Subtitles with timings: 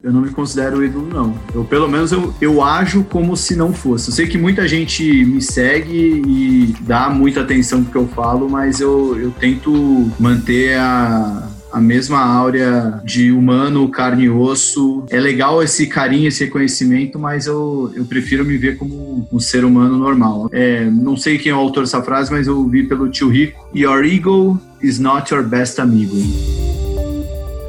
[0.00, 1.34] Eu não me considero ídolo, não.
[1.52, 4.10] Eu, pelo menos, eu, eu ajo como se não fosse.
[4.10, 8.48] Eu sei que muita gente me segue e dá muita atenção pro que eu falo,
[8.48, 15.04] mas eu, eu tento manter a, a mesma áurea de humano, carne e osso.
[15.10, 19.64] É legal esse carinho, esse reconhecimento, mas eu, eu prefiro me ver como um ser
[19.64, 20.48] humano normal.
[20.52, 23.68] É, não sei quem é o autor dessa frase, mas eu vi pelo tio Rico.
[23.74, 26.14] Your ego is not your best amigo.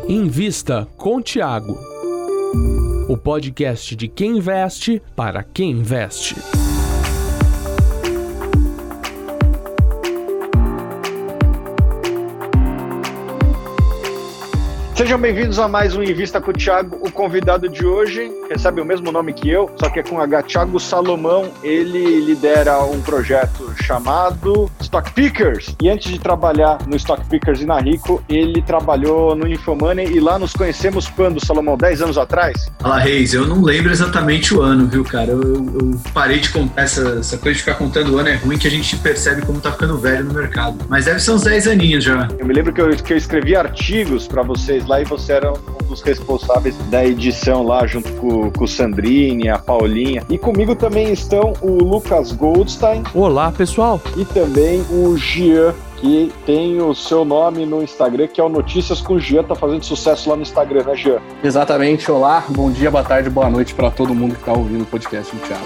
[0.08, 1.90] Invista com Tiago
[3.08, 6.36] o podcast de quem investe para quem investe.
[15.00, 16.98] Sejam bem-vindos a mais um Invista com o Thiago.
[17.00, 20.44] O convidado de hoje recebe o mesmo nome que eu, só que é com H.
[20.44, 21.54] Thiago Salomão.
[21.64, 25.74] Ele lidera um projeto chamado Stock Pickers.
[25.82, 30.20] E antes de trabalhar no Stock Pickers e na Rico, ele trabalhou no Infomoney e
[30.20, 31.78] lá nos conhecemos quando, Salomão?
[31.78, 32.70] 10 anos atrás?
[32.80, 33.34] Fala, Reis.
[33.34, 35.32] Eu não lembro exatamente o ano, viu, cara?
[35.32, 38.28] Eu, eu, eu parei de contar essa, essa, coisa de ficar contando o ano.
[38.28, 40.78] É ruim que a gente percebe como tá ficando velho no mercado.
[40.90, 42.28] Mas deve ser uns 10 aninhos já.
[42.38, 45.54] Eu me lembro que eu, que eu escrevi artigos para vocês lá e você era
[45.54, 50.24] um dos responsáveis da edição lá, junto com, com o Sandrini, a Paulinha.
[50.28, 53.04] E comigo também estão o Lucas Goldstein.
[53.14, 54.02] Olá, pessoal.
[54.18, 59.02] E também o Gian que tem o seu nome no Instagram, que é o Notícias
[59.02, 61.20] com o Jean, tá fazendo sucesso lá no Instagram, né, Jean?
[61.44, 62.10] Exatamente.
[62.10, 65.36] Olá, bom dia, boa tarde, boa noite para todo mundo que tá ouvindo o podcast
[65.36, 65.66] do Thiago.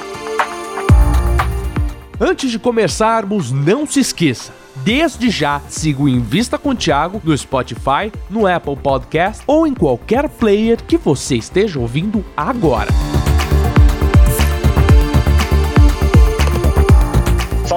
[2.19, 7.37] Antes de começarmos, não se esqueça Desde já, siga o Invista com o Thiago no
[7.37, 12.91] Spotify, no Apple Podcast ou em qualquer player que você esteja ouvindo agora.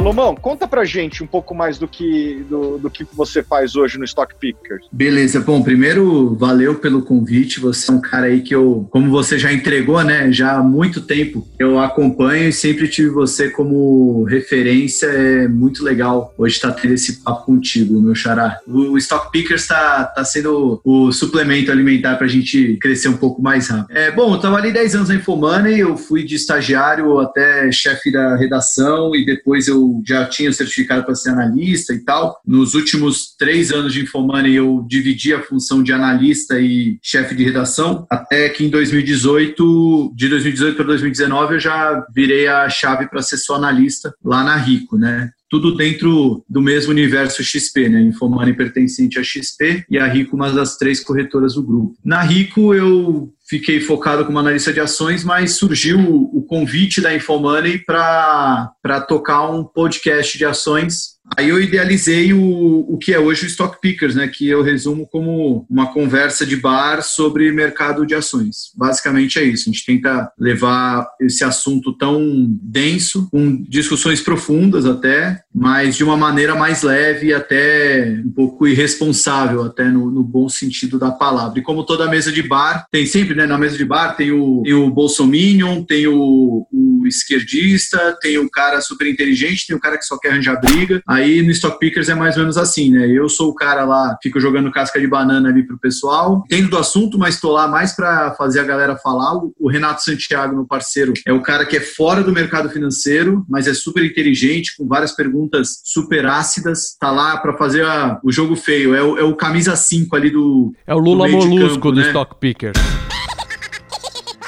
[0.06, 3.98] Salomão, conta pra gente um pouco mais do que, do, do, que você faz hoje
[3.98, 4.86] no Stock Pickers.
[4.92, 7.58] Beleza, bom, primeiro, valeu pelo convite.
[7.58, 11.00] Você é um cara aí que eu, como você já entregou, né, já há muito
[11.00, 15.06] tempo, eu acompanho e sempre tive você como referência.
[15.06, 18.60] É muito legal hoje estar tá tendo esse papo contigo, meu xará.
[18.64, 23.70] O Stock Pickers está tá sendo o suplemento alimentar pra gente crescer um pouco mais
[23.70, 23.96] rápido.
[23.96, 28.36] É, bom, eu trabalhei 10 anos na Infomoney, eu fui de estagiário até chefe da
[28.36, 32.40] redação e depois eu já tinha certificado para ser analista e tal.
[32.46, 37.44] Nos últimos três anos de Infomoney, eu dividi a função de analista e chefe de
[37.44, 43.22] redação, até que em 2018, de 2018 para 2019, eu já virei a chave para
[43.22, 45.30] ser só analista lá na Rico, né?
[45.48, 48.00] Tudo dentro do mesmo universo XP, né?
[48.00, 51.96] Infomoney pertencente à XP e a Rico, uma das três corretoras do grupo.
[52.04, 57.78] Na Rico, eu fiquei focado como analista de ações, mas surgiu o convite da Infomoney
[57.78, 63.46] para tocar um podcast de ações Aí eu idealizei o, o que é hoje o
[63.46, 68.72] Stock Pickers, né, que eu resumo como uma conversa de bar sobre mercado de ações.
[68.76, 69.68] Basicamente é isso.
[69.68, 76.16] A gente tenta levar esse assunto tão denso, com discussões profundas até, mas de uma
[76.16, 81.58] maneira mais leve e até um pouco irresponsável, até no, no bom sentido da palavra.
[81.58, 84.62] E como toda mesa de bar, tem sempre, né, na mesa de bar tem o,
[84.62, 86.75] tem o Bolsominion, tem o, o
[87.08, 91.02] esquerdista, tem o cara super inteligente, tem o cara que só quer arranjar briga.
[91.06, 93.06] Aí no Stock Pickers é mais ou menos assim, né?
[93.08, 96.78] Eu sou o cara lá, fico jogando casca de banana ali pro pessoal, entendo do
[96.78, 99.34] assunto, mas tô lá mais para fazer a galera falar.
[99.58, 103.66] O Renato Santiago, meu parceiro, é o cara que é fora do mercado financeiro, mas
[103.66, 106.96] é super inteligente, com várias perguntas super ácidas.
[106.98, 108.94] Tá lá para fazer a, o jogo feio.
[108.94, 110.72] É o, é o camisa 5 ali do.
[110.86, 112.06] É o Lula Molusco campo, do né?
[112.08, 112.76] Stock Pickers.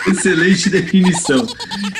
[0.06, 1.47] Excelente definição.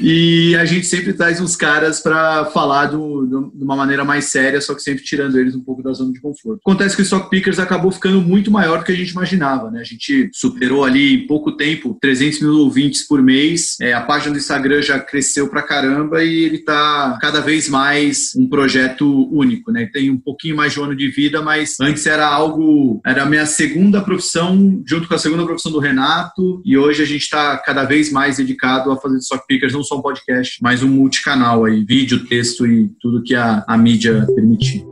[0.03, 4.27] E a gente sempre traz uns caras para falar do, do, de uma maneira mais
[4.27, 6.61] séria, só que sempre tirando eles um pouco da zona de conforto.
[6.65, 9.81] Acontece que o Stock Pickers acabou ficando muito maior do que a gente imaginava, né?
[9.81, 13.77] A gente superou ali em pouco tempo 300 mil ouvintes por mês.
[13.81, 18.33] É, a página do Instagram já cresceu pra caramba e ele tá cada vez mais
[18.37, 19.89] um projeto único, né?
[19.93, 23.27] Tem um pouquinho mais de um ano de vida, mas antes era algo, era a
[23.27, 27.57] minha segunda profissão, junto com a segunda profissão do Renato, e hoje a gente está
[27.59, 31.65] cada vez mais dedicado a fazer Stock Pickers, não só um podcast, mas um multicanal
[31.65, 34.85] aí, vídeo, texto e tudo que a, a mídia permitir.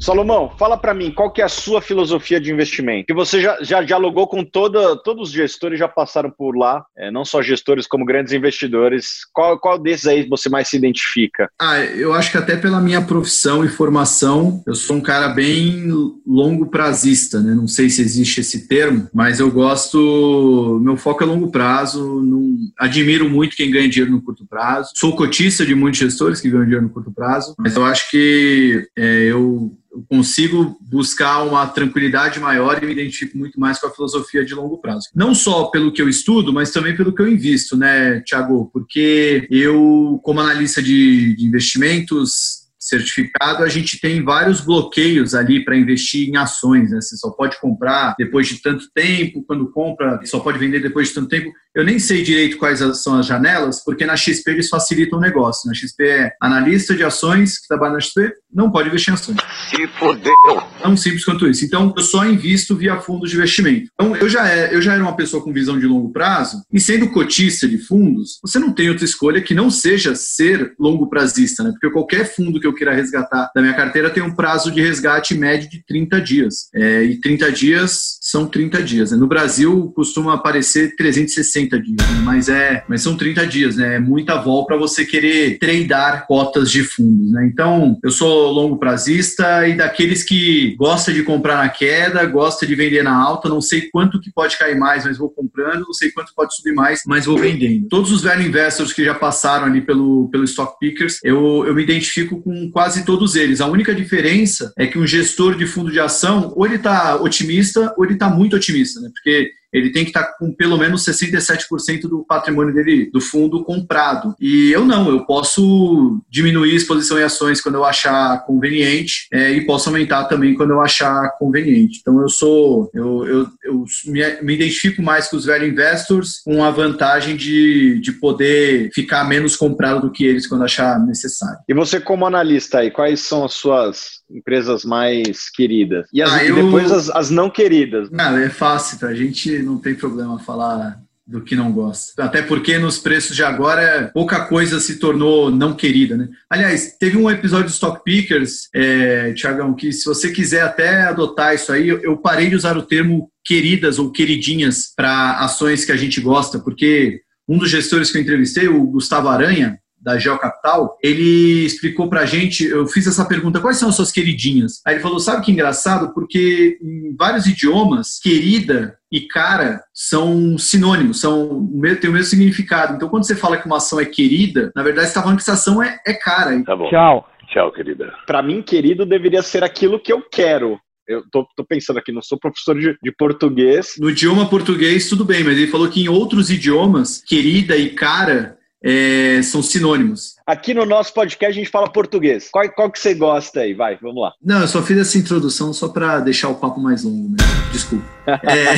[0.00, 3.06] Salomão, fala para mim, qual que é a sua filosofia de investimento?
[3.06, 7.10] Que você já, já dialogou com toda, todos os gestores, já passaram por lá, é,
[7.10, 9.26] não só gestores como grandes investidores.
[9.30, 11.50] Qual, qual desses aí você mais se identifica?
[11.60, 15.86] Ah, eu acho que até pela minha profissão e formação, eu sou um cara bem
[16.26, 17.54] longo prazista, né?
[17.54, 22.56] Não sei se existe esse termo, mas eu gosto, meu foco é longo prazo, não,
[22.78, 24.92] admiro muito quem ganha dinheiro no curto prazo.
[24.94, 28.88] Sou cotista de muitos gestores que ganham dinheiro no curto prazo, mas eu acho que
[28.96, 33.90] é, eu eu consigo buscar uma tranquilidade maior e me identifico muito mais com a
[33.90, 35.08] filosofia de longo prazo.
[35.14, 38.70] Não só pelo que eu estudo, mas também pelo que eu invisto, né, Thiago?
[38.72, 42.59] Porque eu, como analista de, de investimentos,
[42.90, 46.90] certificado, a gente tem vários bloqueios ali para investir em ações.
[46.90, 47.00] Né?
[47.00, 51.14] Você só pode comprar depois de tanto tempo, quando compra, só pode vender depois de
[51.14, 51.50] tanto tempo.
[51.74, 55.68] Eu nem sei direito quais são as janelas, porque na XP eles facilitam o negócio.
[55.68, 59.38] Na XP é analista de ações que trabalha na XP, não pode investir em ações.
[59.70, 60.34] Se fodeu!
[60.82, 61.64] Tão simples quanto isso.
[61.64, 63.88] Então, eu só invisto via fundos de investimento.
[63.94, 66.80] Então, eu já, é, eu já era uma pessoa com visão de longo prazo, e
[66.80, 71.62] sendo cotista de fundos, você não tem outra escolha que não seja ser longo prazista,
[71.62, 71.70] né?
[71.70, 75.34] Porque qualquer fundo que eu queira resgatar da minha carteira tem um prazo de resgate
[75.34, 76.68] médio de 30 dias.
[76.74, 79.10] É, e 30 dias são 30 dias.
[79.10, 79.18] Né?
[79.18, 82.22] No Brasil, costuma aparecer 360 dias, né?
[82.24, 83.96] mas, é, mas são 30 dias, né?
[83.96, 87.32] É muita vol para você querer tradar cotas de fundos.
[87.32, 87.50] Né?
[87.52, 92.74] Então, eu sou longo prazista e daqueles que gosta de comprar na queda, gosta de
[92.74, 96.10] vender na alta, não sei quanto que pode cair mais, mas vou comprando, não sei
[96.10, 97.88] quanto pode subir mais, mas vou vendendo.
[97.88, 101.82] Todos os velho investors que já passaram ali pelo, pelo Stock Pickers, eu, eu me
[101.82, 103.60] identifico com quase todos eles.
[103.60, 107.94] A única diferença é que um gestor de fundo de ação, ou ele está otimista,
[107.96, 109.08] ou ele está muito otimista, né?
[109.14, 113.64] Porque ele tem que estar tá com pelo menos 67% do patrimônio dele, do fundo,
[113.64, 114.34] comprado.
[114.40, 119.52] E eu não, eu posso diminuir a exposição em ações quando eu achar conveniente é,
[119.52, 121.98] e posso aumentar também quando eu achar conveniente.
[122.00, 126.62] Então eu sou, eu, eu, eu me, me, identifico mais com os velhos investors com
[126.64, 131.58] a vantagem de, de poder ficar menos comprado do que eles quando achar necessário.
[131.68, 136.06] E você como analista aí, quais são as suas empresas mais queridas?
[136.12, 136.54] E, as, ah, eu...
[136.54, 138.10] depois as, as não queridas?
[138.10, 141.00] Não, é fácil, a gente não tem problema falar
[141.30, 142.24] do que não gosta.
[142.24, 146.28] Até porque nos preços de agora, pouca coisa se tornou não querida, né?
[146.50, 151.54] Aliás, teve um episódio do Stock Pickers, é, Tiagão, que se você quiser até adotar
[151.54, 155.96] isso aí, eu parei de usar o termo queridas ou queridinhas para ações que a
[155.96, 161.64] gente gosta, porque um dos gestores que eu entrevistei, o Gustavo Aranha, da Geocapital, ele
[161.64, 164.80] explicou pra gente, eu fiz essa pergunta, quais são as suas queridinhas?
[164.86, 166.12] Aí ele falou, sabe que engraçado?
[166.14, 171.68] Porque em vários idiomas, querida e cara são sinônimos, são
[172.00, 172.94] têm o mesmo significado.
[172.94, 175.42] Então, quando você fala que uma ação é querida, na verdade você está falando que
[175.42, 176.62] essa ação é, é cara.
[176.64, 176.88] Tá bom.
[176.88, 177.26] Tchau.
[177.52, 178.12] Tchau, querida.
[178.26, 180.78] Para mim, querido deveria ser aquilo que eu quero.
[181.06, 183.96] Eu tô, tô, pensando aqui, não sou professor de, de, português.
[183.98, 188.56] No idioma português, tudo bem, mas ele falou que em outros idiomas, querida e cara
[188.82, 190.36] é, são sinônimos.
[190.50, 192.48] Aqui no nosso podcast a gente fala português.
[192.50, 193.72] Qual, qual que você gosta aí?
[193.72, 194.32] Vai, vamos lá.
[194.42, 197.36] Não, eu só fiz essa introdução só para deixar o papo mais longo, né?
[197.70, 198.04] Desculpa.
[198.26, 198.74] É,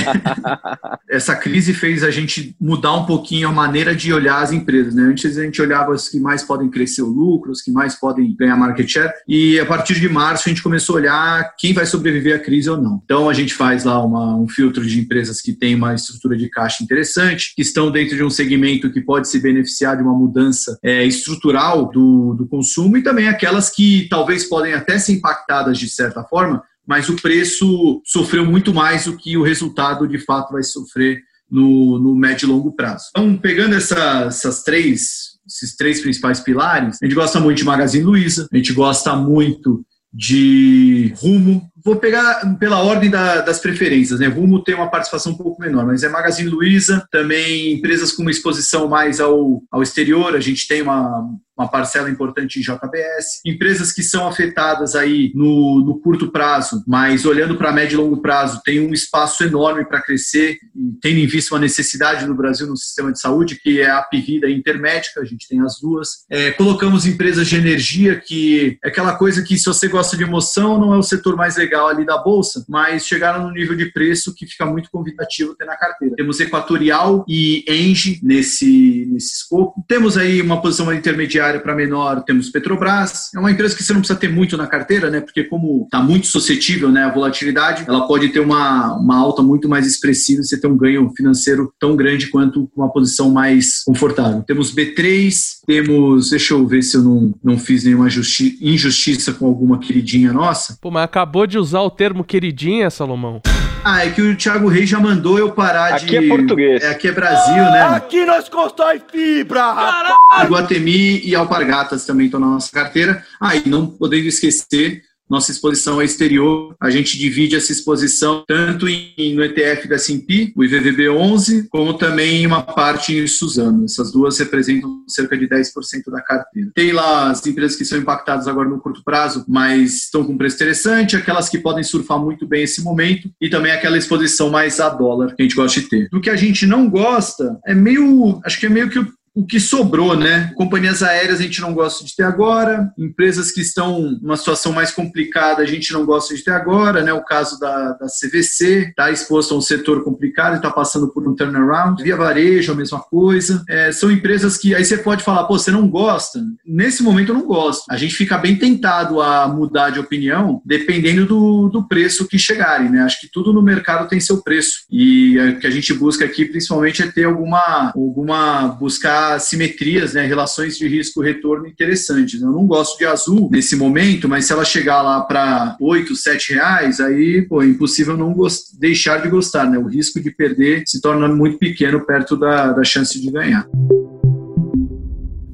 [1.16, 5.02] essa crise fez a gente mudar um pouquinho a maneira de olhar as empresas, né?
[5.04, 8.36] Antes a gente olhava as que mais podem crescer o lucro, as que mais podem
[8.36, 11.86] ganhar market share, e a partir de março a gente começou a olhar quem vai
[11.86, 13.00] sobreviver à crise ou não.
[13.02, 16.50] Então a gente faz lá uma, um filtro de empresas que têm uma estrutura de
[16.50, 20.78] caixa interessante, que estão dentro de um segmento que pode se beneficiar de uma mudança
[20.82, 25.88] é, estrutural do, do consumo e também aquelas que talvez podem até ser impactadas de
[25.88, 30.62] certa forma, mas o preço sofreu muito mais do que o resultado de fato vai
[30.62, 31.20] sofrer
[31.50, 33.06] no, no médio e longo prazo.
[33.10, 38.04] Então, pegando essa, essas três, esses três principais pilares, a gente gosta muito de Magazine
[38.04, 44.26] Luiza, a gente gosta muito de Rumo, Vou pegar pela ordem da, das preferências, né?
[44.26, 48.30] Rumo tem uma participação um pouco menor, mas é Magazine Luiza, também empresas com uma
[48.30, 53.92] exposição mais ao, ao exterior, a gente tem uma, uma parcela importante em JBS, empresas
[53.92, 58.60] que são afetadas aí no, no curto prazo, mas olhando para médio e longo prazo,
[58.64, 60.58] tem um espaço enorme para crescer,
[61.00, 64.48] tendo em vista uma necessidade no Brasil no sistema de saúde, que é a Apivida
[64.48, 66.24] e a Intermédica, a gente tem as duas.
[66.30, 70.78] É, colocamos empresas de energia, que é aquela coisa que se você gosta de emoção,
[70.78, 74.34] não é o setor mais legal ali da Bolsa, mas chegaram no nível de preço
[74.34, 76.14] que fica muito convidativo ter na carteira.
[76.16, 79.84] Temos Equatorial e Engie nesse, nesse escopo.
[79.86, 83.30] Temos aí uma posição intermediária para menor, temos Petrobras.
[83.34, 85.20] É uma empresa que você não precisa ter muito na carteira, né?
[85.20, 89.68] Porque como está muito suscetível né, à volatilidade, ela pode ter uma, uma alta muito
[89.68, 94.42] mais expressiva e você ter um ganho financeiro tão grande quanto uma posição mais confortável.
[94.42, 95.34] Temos B3,
[95.66, 100.32] temos, deixa eu ver se eu não, não fiz nenhuma justi injustiça com alguma queridinha
[100.32, 100.78] nossa.
[100.80, 103.40] Pô, mas acabou de usar o termo queridinha, Salomão.
[103.84, 106.16] Ah, é que o Thiago Reis já mandou eu parar aqui de.
[106.16, 106.82] Aqui é português.
[106.82, 107.82] É, aqui é Brasil, né?
[107.82, 110.48] Aqui nós constrói fibra, rapaz!
[110.48, 113.24] Guatemi e Alpargatas também estão na nossa carteira.
[113.40, 115.02] Ah, e não podendo esquecer
[115.32, 116.76] nossa exposição é exterior.
[116.78, 121.94] A gente divide essa exposição tanto em, no ETF da S&P, o IVVB 11, como
[121.94, 123.86] também uma parte em Suzano.
[123.86, 126.70] Essas duas representam cerca de 10% da carteira.
[126.74, 130.56] Tem lá as empresas que são impactadas agora no curto prazo, mas estão com preço
[130.56, 134.90] interessante, aquelas que podem surfar muito bem esse momento e também aquela exposição mais a
[134.90, 136.08] dólar que a gente gosta de ter.
[136.10, 139.46] Do que a gente não gosta, é meio, acho que é meio que o o
[139.46, 140.52] que sobrou, né?
[140.54, 144.90] Companhias aéreas a gente não gosta de ter agora, empresas que estão numa situação mais
[144.90, 147.12] complicada a gente não gosta de ter agora, né?
[147.12, 151.26] O caso da, da CVC está exposto a um setor complicado e está passando por
[151.26, 152.02] um turnaround.
[152.02, 153.64] Via Varejo, a mesma coisa.
[153.68, 156.42] É, são empresas que aí você pode falar, pô, você não gosta?
[156.66, 157.84] Nesse momento eu não gosto.
[157.90, 162.90] A gente fica bem tentado a mudar de opinião dependendo do, do preço que chegarem,
[162.90, 163.02] né?
[163.02, 166.44] Acho que tudo no mercado tem seu preço e o que a gente busca aqui
[166.44, 172.40] principalmente é ter alguma, alguma buscar simetrias, né, relações de risco-retorno interessantes.
[172.40, 176.54] Eu não gosto de azul nesse momento, mas se ela chegar lá para 8, 7
[176.54, 178.34] reais, aí pô, é impossível não
[178.78, 179.68] deixar de gostar.
[179.70, 179.78] Né?
[179.78, 183.66] O risco de perder se torna muito pequeno perto da, da chance de ganhar.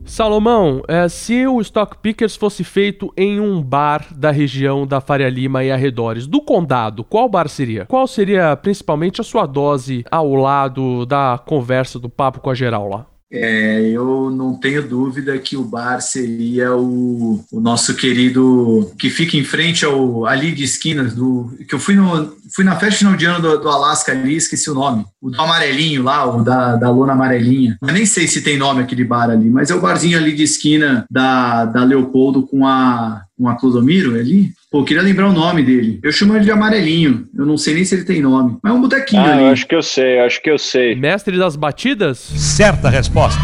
[0.09, 5.29] Salomão, é, se o Stock Pickers fosse feito em um bar da região da Faria
[5.29, 7.85] Lima e arredores, do condado, qual bar seria?
[7.85, 12.89] Qual seria principalmente a sua dose ao lado da conversa, do papo com a geral
[12.89, 13.07] lá?
[13.31, 19.37] É, eu não tenho dúvida que o bar seria o, o, nosso querido que fica
[19.37, 23.17] em frente ao ali de esquinas do que eu fui no fui na festa final
[23.17, 26.77] de ano do, do Alasca ali esqueci o nome o do amarelinho lá o da,
[26.77, 29.81] da lona amarelinha eu nem sei se tem nome aquele bar ali mas é o
[29.81, 35.03] barzinho ali de esquina da, da Leopoldo com a com a Clodomiro ali Pô, queria
[35.03, 35.99] lembrar o nome dele.
[36.03, 37.25] Eu chamo ele de amarelinho.
[37.35, 38.59] Eu não sei nem se ele tem nome.
[38.63, 39.45] Mas é um botequinho ah, ali.
[39.45, 40.95] Eu acho que eu sei, acho que eu sei.
[40.95, 42.19] Mestre das batidas?
[42.19, 43.41] Certa resposta.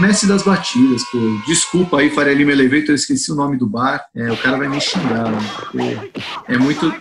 [0.00, 1.18] Mestre das batidas, pô.
[1.46, 4.04] Desculpa aí, Faria Lima Elevator, eu esqueci o nome do bar.
[4.12, 5.30] É, o cara vai me xingar,
[5.74, 6.08] né?
[6.48, 6.92] É muito.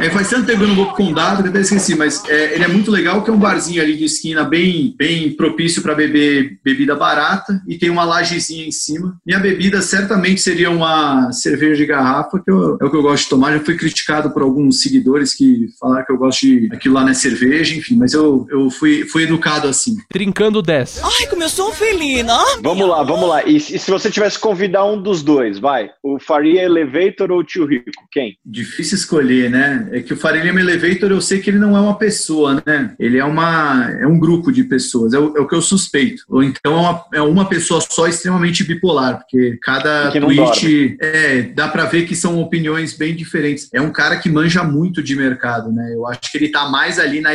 [0.00, 2.54] É, faz tanto tempo que eu não vou pro condado que até esqueci, mas é,
[2.54, 5.94] ele é muito legal que é um barzinho ali de esquina bem, bem propício para
[5.94, 9.16] beber bebida barata e tem uma lajezinha em cima.
[9.26, 13.24] Minha bebida certamente seria uma cerveja de garrafa, que eu, é o que eu gosto
[13.24, 13.52] de tomar.
[13.52, 17.10] Já fui criticado por alguns seguidores que falaram que eu gosto de aquilo lá não
[17.10, 19.96] é cerveja, enfim, mas eu, eu fui, fui educado assim.
[20.08, 21.00] Trincando 10.
[21.02, 22.38] Ai, como eu sou felina!
[22.62, 23.44] Vamos lá, vamos lá.
[23.44, 25.90] E, e se você tivesse que convidar um dos dois, vai?
[26.02, 27.90] O Faria Elevator ou o Tio Rico?
[28.10, 28.36] Quem?
[28.44, 29.77] Difícil escolher, né?
[29.92, 32.94] É que o Faria Lima Elevator eu sei que ele não é uma pessoa, né?
[32.98, 36.22] Ele é, uma, é um grupo de pessoas, é o, é o que eu suspeito.
[36.28, 41.68] Ou então é uma, é uma pessoa só extremamente bipolar, porque cada tweet é, dá
[41.68, 43.68] para ver que são opiniões bem diferentes.
[43.72, 45.92] É um cara que manja muito de mercado, né?
[45.94, 47.30] Eu acho que ele tá mais ali na,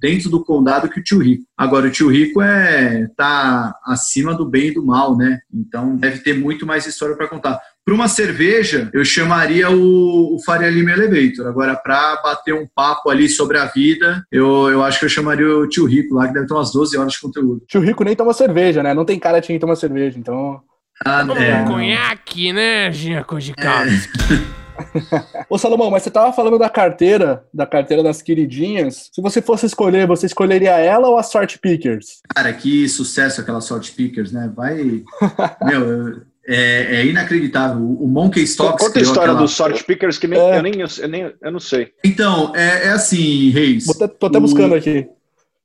[0.00, 1.44] dentro do condado que o tio Rico.
[1.56, 5.40] Agora, o tio Rico é tá acima do bem e do mal, né?
[5.52, 7.60] Então deve ter muito mais história para contar.
[7.84, 11.48] Para uma cerveja, eu chamaria o, o Faria Lima Elevator.
[11.48, 15.48] Agora, para bater um papo ali sobre a vida, eu, eu acho que eu chamaria
[15.48, 17.62] o tio Rico lá, que deve ter umas 12 horas de conteúdo.
[17.66, 18.94] Tio Rico nem toma cerveja, né?
[18.94, 20.60] Não tem cara de quem toma cerveja, então.
[21.04, 21.64] Ah, é.
[21.64, 24.52] conhaque, né, Giaco de é.
[25.48, 29.10] Ô Salomão, mas você tava falando da carteira, da carteira das queridinhas.
[29.12, 32.20] Se você fosse escolher, você escolheria ela ou a Sort Pickers?
[32.34, 34.50] Cara, que sucesso aquela Sort Pickers, né?
[34.54, 35.02] Vai.
[35.64, 37.80] Meu, é, é, inacreditável.
[37.80, 38.86] O Monkey Stocks.
[38.86, 39.40] Conta a história aquela...
[39.40, 40.58] dos Sort Pickers que nem, é.
[40.58, 41.92] eu, nem, eu, nem, eu não sei.
[42.04, 43.86] Então, é, é assim, Reis.
[43.86, 45.06] Tô, tô até o, buscando aqui.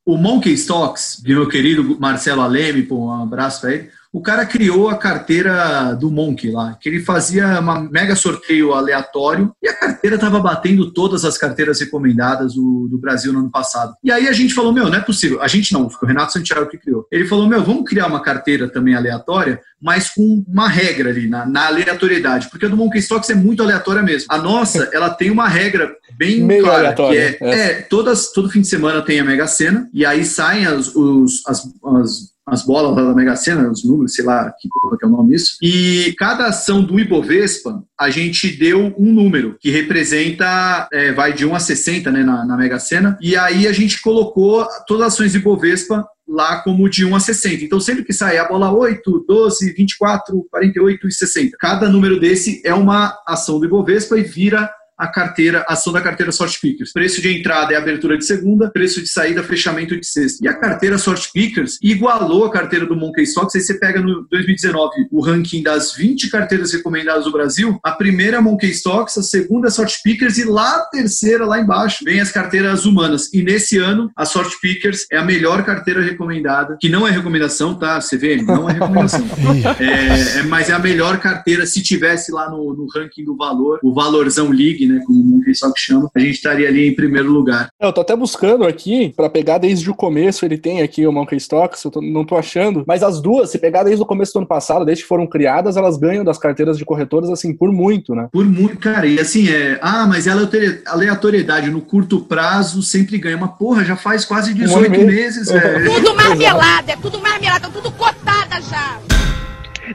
[0.05, 3.89] O Monkey Stocks, de meu querido Marcelo Aleme, pô, um abraço pra ele.
[4.11, 9.51] O cara criou a carteira do Monk lá, que ele fazia uma mega sorteio aleatório
[9.61, 13.93] e a carteira estava batendo todas as carteiras recomendadas do, do, Brasil no ano passado.
[14.03, 15.41] E aí a gente falou, meu, não é possível.
[15.41, 17.05] A gente não, foi o Renato Santiago que criou.
[17.11, 21.45] Ele falou, meu, vamos criar uma carteira também aleatória, mas com uma regra ali, na,
[21.45, 24.27] na aleatoriedade, porque a do Monkey Stocks é muito aleatória mesmo.
[24.29, 27.49] A nossa, ela tem uma regra bem Meio clara, que é, é.
[27.49, 31.43] é, todas, todo fim de semana tem a Mega Sena, e aí saem as, os,
[31.45, 31.63] as,
[32.01, 35.33] as as bolas da Mega Sena, os números, sei lá que, que é o nome
[35.33, 35.57] disso.
[35.61, 41.45] E cada ação do Ibovespa, a gente deu um número que representa, é, vai de
[41.45, 43.17] 1 a 60 né, na, na Mega Sena.
[43.21, 47.19] E aí a gente colocou todas as ações do Ibovespa lá como de 1 a
[47.19, 47.65] 60.
[47.65, 51.57] Então, sempre que sair a bola 8, 12, 24, 48 e 60.
[51.59, 56.01] Cada número desse é uma ação do Ibovespa e vira a carteira, a ação da
[56.01, 56.91] carteira Sort Pickers.
[56.91, 60.43] Preço de entrada é abertura de segunda, preço de saída, fechamento de sexta.
[60.43, 63.55] E a carteira Sort Pickers igualou a carteira do Monkey Stocks.
[63.55, 67.79] Aí você pega no 2019 o ranking das 20 carteiras recomendadas do Brasil.
[67.83, 71.59] A primeira é Monkey Stocks, a segunda é Sort Pickers e lá a terceira, lá
[71.59, 73.31] embaixo, vem as carteiras humanas.
[73.33, 77.75] E nesse ano, a Sort Pickers é a melhor carteira recomendada, que não é recomendação,
[77.75, 77.99] tá?
[77.99, 79.25] CVM, não é recomendação.
[79.79, 83.79] é, é, mas é a melhor carteira se tivesse lá no, no ranking do valor,
[83.83, 85.01] o valorzão League, né?
[85.05, 87.69] Como o Monkey Stocks chama, a gente estaria ali em primeiro lugar.
[87.79, 91.37] Eu tô até buscando aqui para pegar desde o começo, ele tem aqui o Monkey
[91.37, 94.39] Stocks, eu tô, não tô achando, mas as duas, se pegar desde o começo do
[94.39, 98.15] ano passado, desde que foram criadas, elas ganham das carteiras de corretoras assim por muito,
[98.15, 98.27] né?
[98.31, 99.05] Por muito, cara.
[99.05, 100.47] E assim é, ah, mas ela
[100.85, 103.37] aleatoriedade no curto prazo sempre ganha.
[103.37, 105.93] Uma porra, já faz quase 18 um meses, velho.
[105.93, 109.16] Tudo marmelada, é tudo marmelada, tudo cotada já.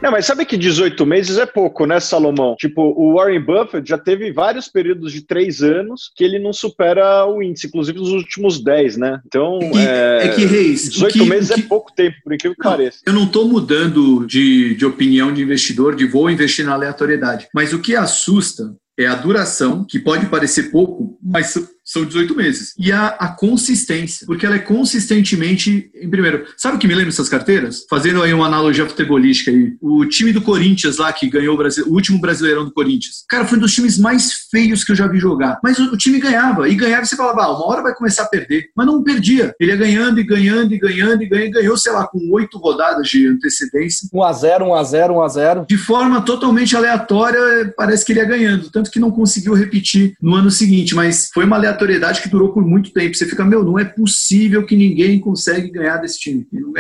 [0.01, 2.55] Não, mas sabe que 18 meses é pouco, né, Salomão?
[2.57, 7.27] Tipo, o Warren Buffett já teve vários períodos de três anos que ele não supera
[7.27, 9.21] o índice, inclusive nos últimos 10, né?
[9.27, 10.19] Então, é que, é...
[10.23, 11.61] é que Reis, 18 que, meses é que...
[11.61, 12.99] é pouco tempo, por incrível que não, pareça.
[13.07, 17.49] Eu não estou mudando de, de opinião de investidor, de vou investir na aleatoriedade.
[17.55, 21.57] Mas o que assusta é a duração, que pode parecer pouco, mas
[21.93, 22.75] são 18 meses.
[22.79, 27.11] E a, a consistência, porque ela é consistentemente, em primeiro, sabe o que me lembra
[27.11, 27.85] essas carteiras?
[27.89, 31.87] Fazendo aí uma analogia futebolística aí, o time do Corinthians lá, que ganhou o, Brasil,
[31.87, 35.07] o último brasileirão do Corinthians, cara, foi um dos times mais feios que eu já
[35.07, 37.95] vi jogar, mas o, o time ganhava, e ganhava, você falava, ah, uma hora vai
[37.95, 41.53] começar a perder, mas não perdia, ele ia ganhando e ganhando e ganhando e ganhando,
[41.53, 44.09] ganhou, sei lá, com oito rodadas de antecedência.
[44.13, 45.67] 1x0, 1x0, 1x0.
[45.67, 50.35] De forma totalmente aleatória, parece que ele ia ganhando, tanto que não conseguiu repetir no
[50.35, 53.15] ano seguinte, mas foi uma aleatória aleatoriedade que durou por muito tempo.
[53.15, 56.47] Você fica, meu, não é possível que ninguém consegue ganhar desse time.
[56.53, 56.73] Não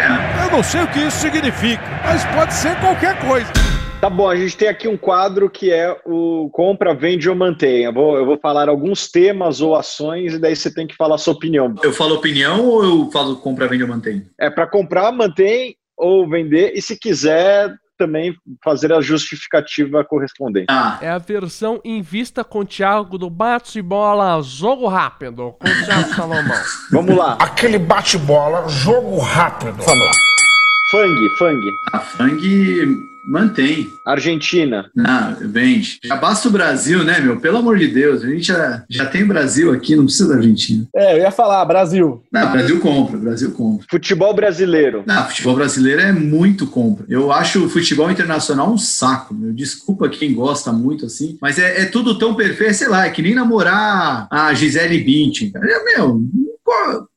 [0.44, 3.50] Eu não sei o que isso significa, mas pode ser qualquer coisa.
[4.00, 7.85] Tá bom, a gente tem aqui um quadro que é o compra, vende ou mantém.
[7.85, 11.14] Eu vou, eu vou falar alguns temas ou ações e daí você tem que falar
[11.14, 11.73] a sua opinião.
[11.82, 14.25] Eu falo opinião ou eu falo compra, vende ou mantém?
[14.38, 20.66] É para comprar, mantém ou vender e se quiser também fazer a justificativa correspondente.
[20.68, 20.99] Ah.
[21.00, 26.08] É a versão em vista com o Thiago do bate-bola jogo rápido com o Thiago
[26.14, 26.62] Salomão.
[26.90, 27.37] Vamos lá.
[27.40, 29.82] Aquele bate-bola jogo rápido.
[29.82, 30.12] Vamos lá.
[30.90, 31.61] Fang, Fang.
[31.92, 33.88] A Fang Mantém.
[34.07, 34.91] Argentina.
[34.99, 35.99] Ah, vende.
[36.05, 37.41] Já basta o Brasil, né, meu?
[37.41, 38.23] Pelo amor de Deus.
[38.23, 40.87] A gente já, já tem Brasil aqui, não precisa da Argentina.
[40.95, 42.23] É, eu ia falar, Brasil.
[42.33, 43.87] Não, Brasil compra, Brasil compra.
[43.91, 45.05] Futebol brasileiro.
[45.07, 47.05] Não, futebol brasileiro é muito compra.
[47.09, 49.52] Eu acho o futebol internacional um saco, meu.
[49.52, 53.23] Desculpa quem gosta muito assim, mas é, é tudo tão perfeito, sei lá, é que
[53.23, 55.52] nem namorar a Gisele Bündchen.
[55.55, 56.23] É, meu,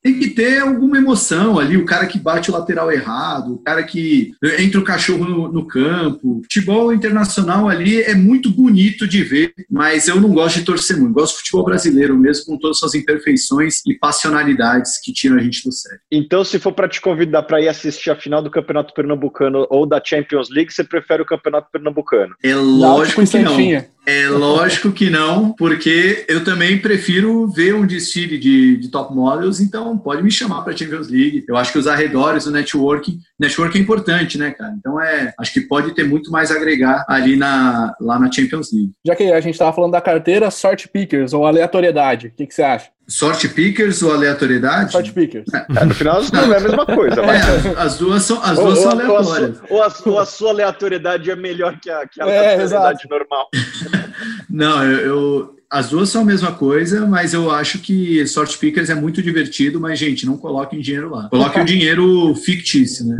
[0.01, 3.83] tem que ter alguma emoção ali, o cara que bate o lateral errado, o cara
[3.83, 6.41] que entra o cachorro no, no campo.
[6.43, 11.13] Futebol internacional ali é muito bonito de ver, mas eu não gosto de torcer muito.
[11.13, 15.41] Gosto de futebol brasileiro mesmo, com todas as suas imperfeições e passionalidades que tiram a
[15.41, 15.99] gente do sério.
[16.11, 19.85] Então, se for para te convidar para ir assistir a final do Campeonato Pernambucano ou
[19.85, 22.35] da Champions League, você prefere o Campeonato Pernambucano?
[22.43, 23.85] É lógico que não.
[24.07, 29.97] É lógico que não, porque eu também prefiro ver um desfile de, de top então
[29.97, 31.43] pode me chamar para a Champions League.
[31.47, 34.73] Eu acho que os arredores, o networking, networking é importante, né, cara?
[34.77, 38.71] Então é, acho que pode ter muito mais a agregar ali na, lá na Champions
[38.71, 38.91] League.
[39.05, 42.53] Já que a gente estava falando da carteira, sort pickers ou aleatoriedade, o que, que
[42.53, 42.95] você acha?
[43.07, 44.91] Sorte pickers ou aleatoriedade?
[44.91, 45.45] Sorte pickers.
[45.53, 47.21] É, no final as duas é a mesma coisa.
[47.21, 49.61] É, as, as, duas são, as duas ou, são aleatórias.
[49.69, 53.47] Ou a, ou a, sua aleatoriedade é melhor que a, que a é, aleatoriedade normal.
[54.49, 58.89] Não, eu, eu, as duas são a mesma coisa, mas eu acho que sorte pickers
[58.89, 61.27] é muito divertido, mas, gente, não coloquem dinheiro lá.
[61.27, 63.17] Coloquem o dinheiro fictício, né?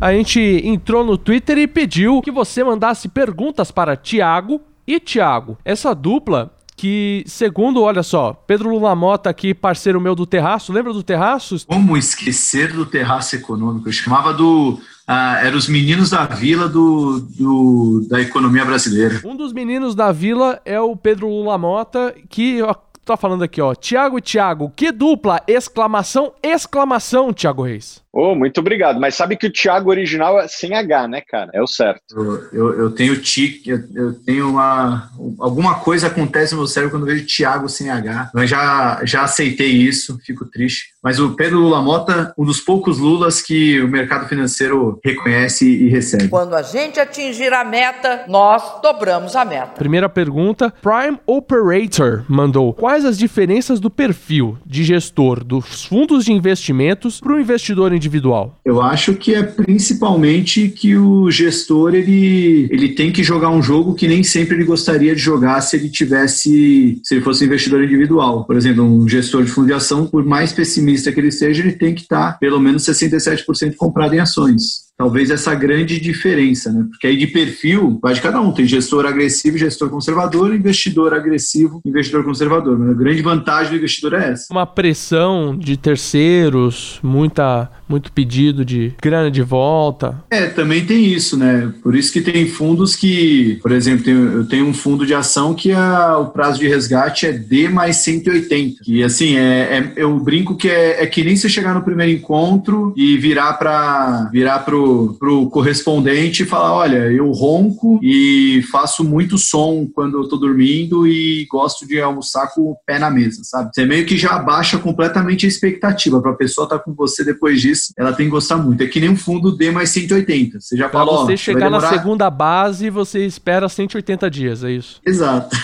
[0.00, 5.56] A gente entrou no Twitter e pediu que você mandasse perguntas para Tiago e Tiago.
[5.64, 10.92] Essa dupla que, segundo, olha só, Pedro Lula Mota aqui, parceiro meu do Terraço, lembra
[10.92, 11.66] do Terraço?
[11.66, 13.88] Como esquecer do Terraço Econômico?
[13.88, 14.78] Eu chamava do...
[15.08, 19.22] Ah, eram os meninos da vila do, do, da economia brasileira.
[19.24, 23.62] Um dos meninos da vila é o Pedro Lula Mota, que ó, tá falando aqui,
[23.62, 23.72] ó.
[23.72, 25.40] Tiago e Tiago, que dupla!
[25.46, 28.02] Exclamação, exclamação, Tiago Reis.
[28.18, 28.98] Oh, muito obrigado.
[28.98, 31.50] Mas sabe que o Thiago original é sem H, né, cara?
[31.52, 32.00] É o certo.
[32.10, 35.10] Eu, eu, eu tenho tique, eu, eu, tenho uma.
[35.38, 38.30] Alguma coisa acontece no meu cérebro quando eu vejo Thiago sem H.
[38.34, 40.94] Eu já, já aceitei isso, fico triste.
[41.04, 45.90] Mas o Pedro Lula Mota, um dos poucos Lulas que o mercado financeiro reconhece e
[45.90, 46.28] recebe.
[46.28, 49.72] Quando a gente atingir a meta, nós dobramos a meta.
[49.76, 52.72] Primeira pergunta: Prime Operator mandou.
[52.72, 58.05] Quais as diferenças do perfil de gestor dos fundos de investimentos para o investidor individual?
[58.06, 58.58] Individual?
[58.64, 63.94] Eu acho que é principalmente que o gestor ele, ele tem que jogar um jogo
[63.94, 68.44] que nem sempre ele gostaria de jogar se ele tivesse, se ele fosse investidor individual.
[68.44, 72.02] Por exemplo, um gestor de fundação, por mais pessimista que ele seja, ele tem que
[72.02, 76.86] estar pelo menos 67% comprado em ações talvez essa grande diferença, né?
[76.88, 78.52] Porque aí de perfil vai de cada um.
[78.52, 82.78] Tem gestor agressivo, gestor conservador, investidor agressivo, investidor conservador.
[82.78, 84.46] Mas a grande vantagem do investidor é essa.
[84.50, 90.24] Uma pressão de terceiros, muita, muito pedido de grana de volta.
[90.30, 91.72] É, também tem isso, né?
[91.82, 95.72] Por isso que tem fundos que, por exemplo, eu tenho um fundo de ação que
[95.72, 98.76] a, o prazo de resgate é D mais 180.
[98.86, 102.12] E assim, é, é eu brinco que é, é que nem você chegar no primeiro
[102.12, 104.85] encontro e virar para virar pro
[105.18, 111.06] pro, correspondente e falar: olha, eu ronco e faço muito som quando eu tô dormindo
[111.06, 113.70] e gosto de almoçar com o pé na mesa, sabe?
[113.74, 117.24] Você meio que já abaixa completamente a expectativa para a pessoa estar tá com você
[117.24, 118.82] depois disso, ela tem que gostar muito.
[118.82, 120.60] É que nem um fundo D mais 180.
[120.60, 125.00] Você já fala, Pra você chegar na segunda base, você espera 180 dias, é isso?
[125.04, 125.56] Exato.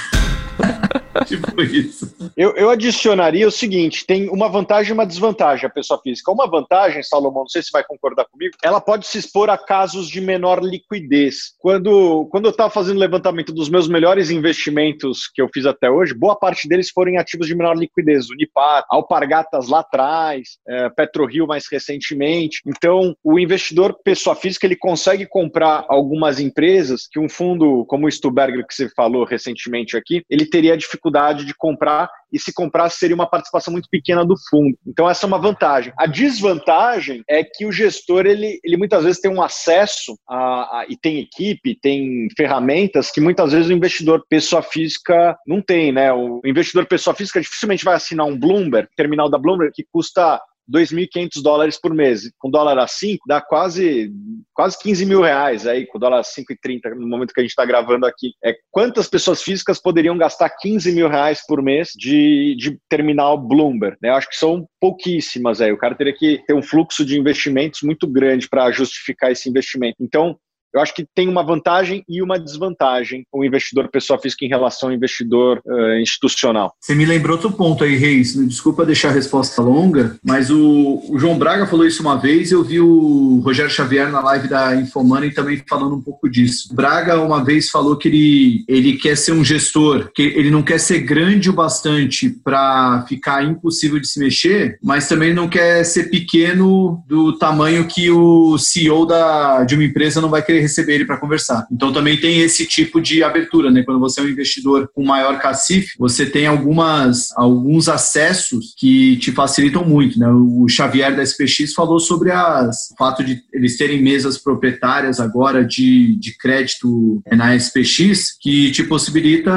[1.37, 2.15] tipo isso.
[2.37, 6.31] Eu, eu adicionaria o seguinte: tem uma vantagem e uma desvantagem a pessoa física.
[6.31, 10.09] Uma vantagem, Salomão, não sei se vai concordar comigo, ela pode se expor a casos
[10.09, 11.55] de menor liquidez.
[11.59, 16.15] Quando, quando eu estava fazendo levantamento dos meus melhores investimentos que eu fiz até hoje,
[16.15, 18.29] boa parte deles foram em ativos de menor liquidez.
[18.31, 22.61] Unipar, Alpargatas lá atrás, é, PetroRio mais recentemente.
[22.67, 28.11] Então, o investidor, pessoa física, ele consegue comprar algumas empresas que um fundo como o
[28.11, 33.15] Stuberger, que você falou recentemente aqui, ele teria dificuldade de comprar e se comprasse seria
[33.15, 34.77] uma participação muito pequena do fundo.
[34.87, 35.93] Então essa é uma vantagem.
[35.99, 40.37] A desvantagem é que o gestor ele, ele muitas vezes tem um acesso a,
[40.79, 45.93] a, e tem equipe, tem ferramentas que muitas vezes o investidor pessoa física não tem,
[45.93, 46.13] né?
[46.13, 51.43] O investidor pessoa física dificilmente vai assinar um Bloomberg, terminal da Bloomberg que custa 2.500
[51.43, 52.31] dólares por mês.
[52.39, 54.13] Com dólar a 5, dá quase,
[54.55, 57.65] quase 15 mil reais aí, com dólar a 5,30 no momento que a gente está
[57.65, 58.33] gravando aqui.
[58.45, 63.97] É, quantas pessoas físicas poderiam gastar 15 mil reais por mês de, de terminal Bloomberg?
[64.03, 64.11] Né?
[64.11, 65.73] Eu acho que são pouquíssimas aí.
[65.73, 69.97] O cara teria que ter um fluxo de investimentos muito grande para justificar esse investimento.
[70.01, 70.37] Então,
[70.75, 74.89] eu acho que tem uma vantagem e uma desvantagem o investidor pessoa física em relação
[74.89, 76.75] ao investidor uh, institucional.
[76.81, 78.35] Você me lembrou outro ponto aí, Reis.
[78.35, 82.53] Desculpa deixar a resposta longa, mas o, o João Braga falou isso uma vez.
[82.53, 86.69] Eu vi o Rogério Xavier na live da Infomoney também falando um pouco disso.
[86.73, 90.63] O Braga uma vez falou que ele, ele quer ser um gestor, que ele não
[90.63, 95.85] quer ser grande o bastante para ficar impossível de se mexer, mas também não quer
[95.85, 100.95] ser pequeno do tamanho que o CEO da, de uma empresa não vai querer receber
[100.95, 101.67] ele para conversar.
[101.71, 103.83] Então também tem esse tipo de abertura, né?
[103.83, 109.33] Quando você é um investidor com maior cacife, você tem algumas alguns acessos que te
[109.33, 110.29] facilitam muito, né?
[110.29, 115.65] O Xavier da SPX falou sobre as, o fato de eles terem mesas proprietárias agora
[115.65, 119.53] de, de crédito na SPX que te possibilita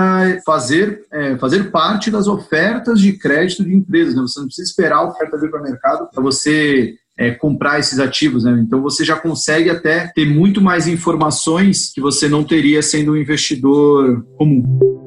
[0.46, 4.22] fazer é, fazer parte das ofertas de crédito de empresas, né?
[4.22, 7.99] Você não precisa esperar a oferta vir para o mercado para você é, comprar esses
[7.99, 8.62] ativos, né?
[8.65, 13.17] Então você já consegue até ter muito mais informações que você não teria sendo um
[13.17, 15.05] investidor comum.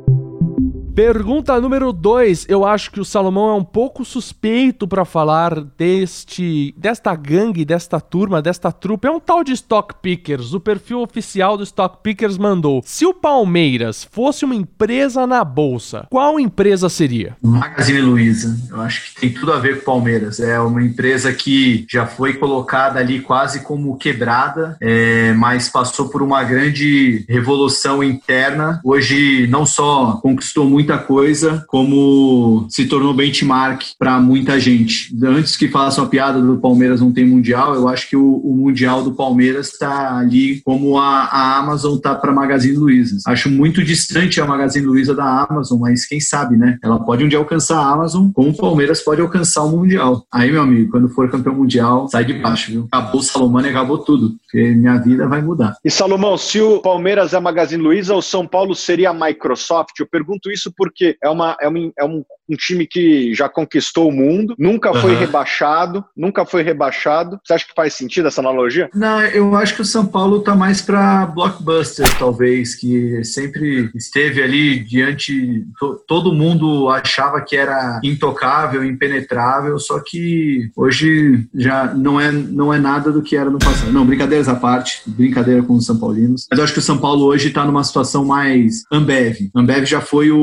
[0.99, 2.47] Pergunta número 2.
[2.49, 8.01] Eu acho que o Salomão é um pouco suspeito para falar deste desta gangue, desta
[8.01, 9.07] turma, desta trupe.
[9.07, 10.55] É um tal de Stock Pickers.
[10.55, 16.05] O perfil oficial do Stock Pickers mandou: "Se o Palmeiras fosse uma empresa na bolsa,
[16.11, 18.59] qual empresa seria?" Magazine Luiza.
[18.69, 20.41] Eu acho que tem tudo a ver com o Palmeiras.
[20.41, 26.23] É uma empresa que já foi colocada ali quase como quebrada, é, mas passou por
[26.23, 28.81] uma grande revolução interna.
[28.83, 35.15] Hoje não só conquistou muito muita coisa, como se tornou benchmark para muita gente.
[35.23, 38.57] Antes que façam a piada do Palmeiras não tem mundial, eu acho que o, o
[38.57, 43.19] mundial do Palmeiras está ali como a, a Amazon está para Magazine Luiza.
[43.27, 46.79] Acho muito distante a Magazine Luiza da Amazon, mas quem sabe, né?
[46.83, 50.25] Ela pode um dia alcançar a Amazon, como o Palmeiras pode alcançar o mundial.
[50.33, 52.89] Aí, meu amigo, quando for campeão mundial, sai de baixo, viu?
[52.91, 55.77] Acabou Salomão e acabou tudo, porque minha vida vai mudar.
[55.85, 59.99] E Salomão, se o Palmeiras é Magazine Luiza, o São Paulo seria a Microsoft?
[59.99, 64.09] Eu pergunto isso porque é, uma, é, uma, é um, um time que já conquistou
[64.09, 65.19] o mundo, nunca foi uhum.
[65.19, 67.39] rebaixado, nunca foi rebaixado.
[67.45, 68.89] Você acha que faz sentido essa analogia?
[68.95, 74.43] Não, eu acho que o São Paulo tá mais para blockbuster, talvez, que sempre esteve
[74.43, 75.67] ali diante.
[75.79, 82.73] To, todo mundo achava que era intocável, impenetrável, só que hoje já não é, não
[82.73, 83.93] é nada do que era no passado.
[83.93, 86.47] Não, brincadeiras à parte, brincadeira com os São Paulinos.
[86.49, 89.51] Mas eu acho que o São Paulo hoje está numa situação mais Ambev.
[89.55, 90.39] Ambev já foi o,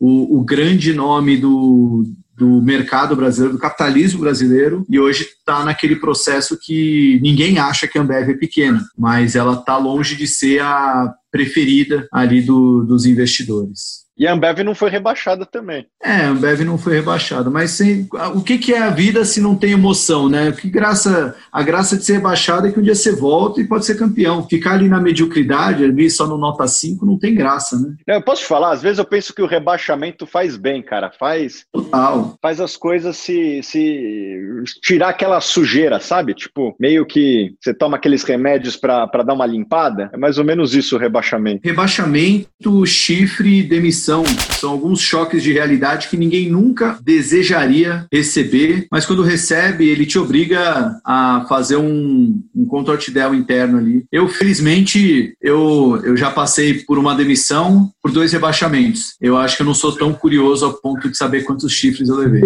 [0.00, 2.04] o, o grande nome do,
[2.36, 7.98] do mercado brasileiro, do capitalismo brasileiro, e hoje está naquele processo que ninguém acha que
[7.98, 13.06] a Ambev é pequena, mas ela está longe de ser a preferida ali do, dos
[13.06, 14.05] investidores.
[14.18, 15.86] E a Ambev não foi rebaixada também.
[16.02, 19.42] É, a Ambev não foi rebaixada, mas sem, o que, que é a vida se
[19.42, 20.52] não tem emoção, né?
[20.52, 23.84] Que graça, a graça de ser rebaixada é que um dia você volta e pode
[23.84, 24.48] ser campeão.
[24.48, 27.94] Ficar ali na mediocridade, ali só no nota 5, não tem graça, né?
[28.06, 31.10] Eu posso te falar, às vezes eu penso que o rebaixamento faz bem, cara.
[31.18, 31.66] Faz.
[31.70, 32.38] Total.
[32.40, 36.32] Faz as coisas se, se tirar aquela sujeira, sabe?
[36.32, 40.08] Tipo, meio que você toma aqueles remédios para dar uma limpada.
[40.12, 41.60] É mais ou menos isso o rebaixamento.
[41.62, 44.22] Rebaixamento, chifre, demissão são,
[44.60, 50.16] são alguns choques de realidade que ninguém nunca desejaria receber, mas quando recebe, ele te
[50.16, 54.04] obriga a fazer um, um contortidel interno ali.
[54.12, 59.16] Eu, felizmente, eu, eu já passei por uma demissão, por dois rebaixamentos.
[59.20, 62.16] Eu acho que eu não sou tão curioso ao ponto de saber quantos chifres eu
[62.16, 62.44] levei.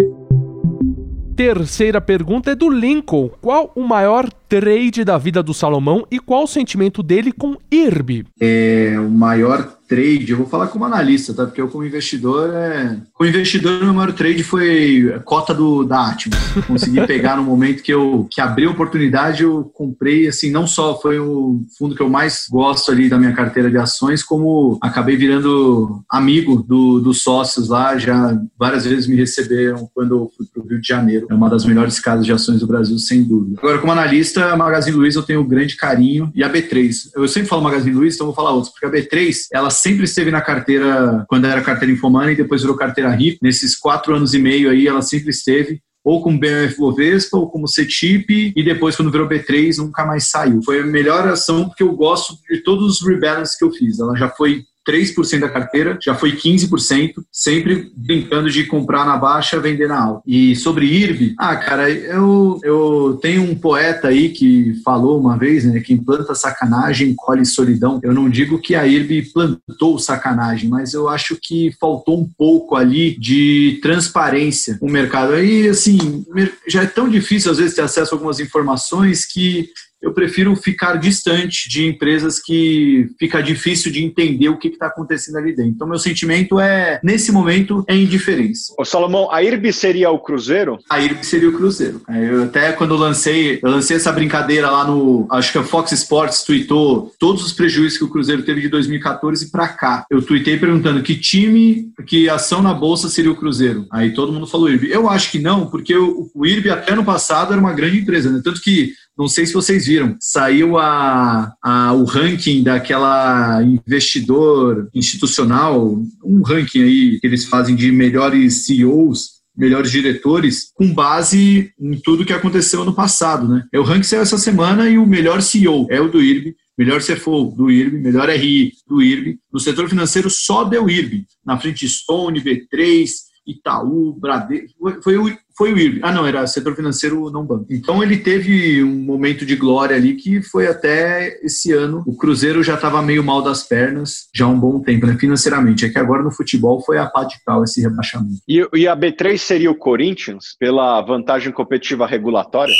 [1.35, 3.29] Terceira pergunta é do Lincoln.
[3.39, 8.25] Qual o maior trade da vida do Salomão e qual o sentimento dele com IRB?
[8.37, 11.45] É, o maior trade, eu vou falar como analista, tá?
[11.45, 12.97] Porque eu como investidor, é...
[13.13, 16.39] como investidor, meu maior trade foi a cota do, da Atmos.
[16.65, 20.97] Consegui pegar no momento que eu que abri a oportunidade, eu comprei, assim, não só
[21.01, 25.17] foi o fundo que eu mais gosto ali da minha carteira de ações, como acabei
[25.17, 30.63] virando amigo do, dos sócios lá, já várias vezes me receberam quando eu fui para
[30.63, 31.27] o Rio de Janeiro.
[31.29, 33.59] É uma das melhores casas de ações do Brasil, sem dúvida.
[33.59, 37.11] Agora, como analista, a Magazine Luiza eu tenho um grande carinho e a B3.
[37.15, 40.31] Eu sempre falo Magazine Luiza, então vou falar outros, porque a B3, ela sempre esteve
[40.31, 43.39] na carteira, quando era carteira Infomani, e depois virou carteira RIP.
[43.41, 47.67] Nesses quatro anos e meio aí, ela sempre esteve ou como BMF Bovespa, ou como
[47.67, 50.61] CETIP, e depois, quando virou B3, nunca mais saiu.
[50.63, 53.99] Foi a melhor ação, porque eu gosto de todos os rebalances que eu fiz.
[53.99, 59.59] Ela já foi 3% da carteira, já foi 15%, sempre brincando de comprar na baixa,
[59.59, 60.21] vender na alta.
[60.25, 65.65] E sobre IRB, ah, cara, eu, eu tenho um poeta aí que falou uma vez,
[65.65, 67.99] né, quem planta sacanagem colhe solidão.
[68.03, 72.75] Eu não digo que a IRB plantou sacanagem, mas eu acho que faltou um pouco
[72.75, 75.33] ali de transparência no mercado.
[75.33, 76.25] Aí, assim,
[76.67, 79.69] já é tão difícil às vezes ter acesso a algumas informações que
[80.01, 85.37] eu prefiro ficar distante de empresas que fica difícil de entender o que está acontecendo
[85.37, 85.71] ali dentro.
[85.71, 88.73] Então, meu sentimento é, nesse momento, é indiferença.
[88.77, 90.79] Ô, Salomão, a IRB seria o Cruzeiro?
[90.89, 92.01] A IRB seria o Cruzeiro.
[92.09, 95.91] Eu até quando eu lancei, eu lancei essa brincadeira lá no, acho que a Fox
[95.91, 100.05] Sports tweetou todos os prejuízos que o Cruzeiro teve de 2014 para cá.
[100.09, 103.85] Eu tuitei perguntando que time, que ação na bolsa seria o Cruzeiro.
[103.91, 104.91] Aí todo mundo falou IRB.
[104.91, 108.31] Eu acho que não, porque o, o IRB até no passado era uma grande empresa,
[108.31, 108.41] né?
[108.43, 116.01] Tanto que não sei se vocês viram, saiu a, a, o ranking daquela investidor institucional,
[116.25, 122.25] um ranking aí que eles fazem de melhores CEOs melhores diretores com base em tudo
[122.25, 123.63] que aconteceu no passado, né?
[123.71, 126.99] É o ranking saiu essa semana e o melhor CEO é o do IRB, melhor
[127.01, 129.37] CFO do IRB, melhor RI do IRB.
[129.53, 133.07] No setor financeiro só deu IRB, na frente Stone, B3,
[133.45, 135.99] Itaú, Bradesco, foi, o, foi o IRB.
[136.01, 137.67] Ah, não, era setor financeiro, não banco.
[137.69, 142.01] Então ele teve um momento de glória ali que foi até esse ano.
[142.07, 145.85] O Cruzeiro já estava meio mal das pernas já há um bom tempo, né, financeiramente.
[145.85, 148.41] É que agora no futebol foi a pá de cal esse rebaixamento.
[148.47, 152.73] E, e a B3 seria o Corinthians pela vantagem competitiva regulatória?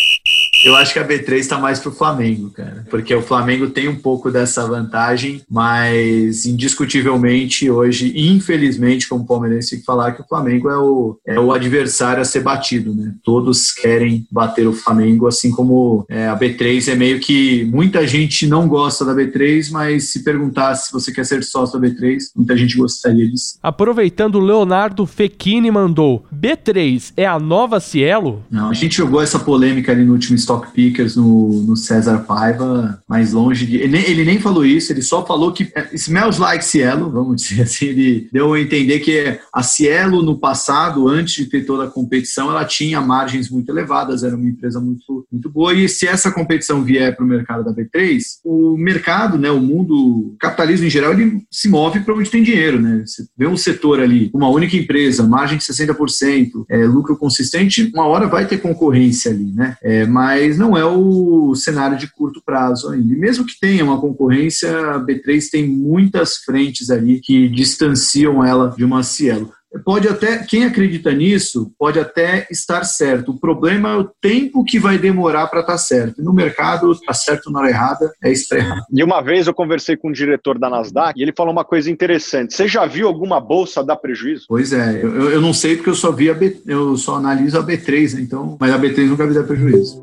[0.63, 2.85] Eu acho que a B3 está mais pro Flamengo, cara.
[2.89, 9.79] Porque o Flamengo tem um pouco dessa vantagem, mas indiscutivelmente hoje, infelizmente, como palmeirense, tem
[9.79, 13.13] que falar que o Flamengo é o, é o adversário a ser batido, né?
[13.23, 18.47] Todos querem bater o Flamengo, assim como é, a B3 é meio que muita gente
[18.47, 22.55] não gosta da B3, mas se perguntar se você quer ser sócio da B3, muita
[22.55, 23.57] gente gostaria disso.
[23.61, 28.43] Aproveitando, o Leonardo Fechini mandou: B3 é a nova Cielo?
[28.49, 33.01] Não, a gente jogou essa polêmica ali no último stock pickers no, no César Paiva,
[33.07, 33.77] mais longe de.
[33.77, 37.41] Ele nem, ele nem falou isso, ele só falou que é, smells like Cielo, vamos
[37.41, 37.85] dizer assim.
[37.85, 42.49] Ele deu a entender que a Cielo, no passado, antes de ter toda a competição,
[42.49, 45.73] ela tinha margens muito elevadas, era uma empresa muito, muito boa.
[45.73, 49.93] E se essa competição vier para o mercado da B3, o mercado, né, o mundo,
[49.93, 52.79] o capitalismo em geral, ele se move para onde tem dinheiro.
[52.81, 53.03] Né?
[53.05, 58.07] Você vê um setor ali, uma única empresa, margem de 60%, é, lucro consistente, uma
[58.07, 59.75] hora vai ter concorrência ali, né?
[59.81, 63.13] É, mas mas não é o cenário de curto prazo ainda.
[63.13, 68.73] E mesmo que tenha uma concorrência, a B3 tem muitas frentes ali que distanciam ela
[68.75, 69.53] de uma Cielo.
[69.85, 73.31] pode até, quem acredita nisso, pode até estar certo.
[73.31, 76.23] O problema é o tempo que vai demorar para estar tá certo.
[76.23, 78.83] No mercado, está certo na hora errada, é errado.
[78.91, 81.89] E uma vez eu conversei com um diretor da Nasdaq e ele falou uma coisa
[81.89, 82.55] interessante.
[82.55, 84.45] Você já viu alguma bolsa dar prejuízo?
[84.49, 87.59] Pois é, eu, eu não sei porque eu só vi a B, eu só analiso
[87.59, 88.21] a B3, né?
[88.21, 90.01] então, mas a B3 nunca vi dar prejuízo.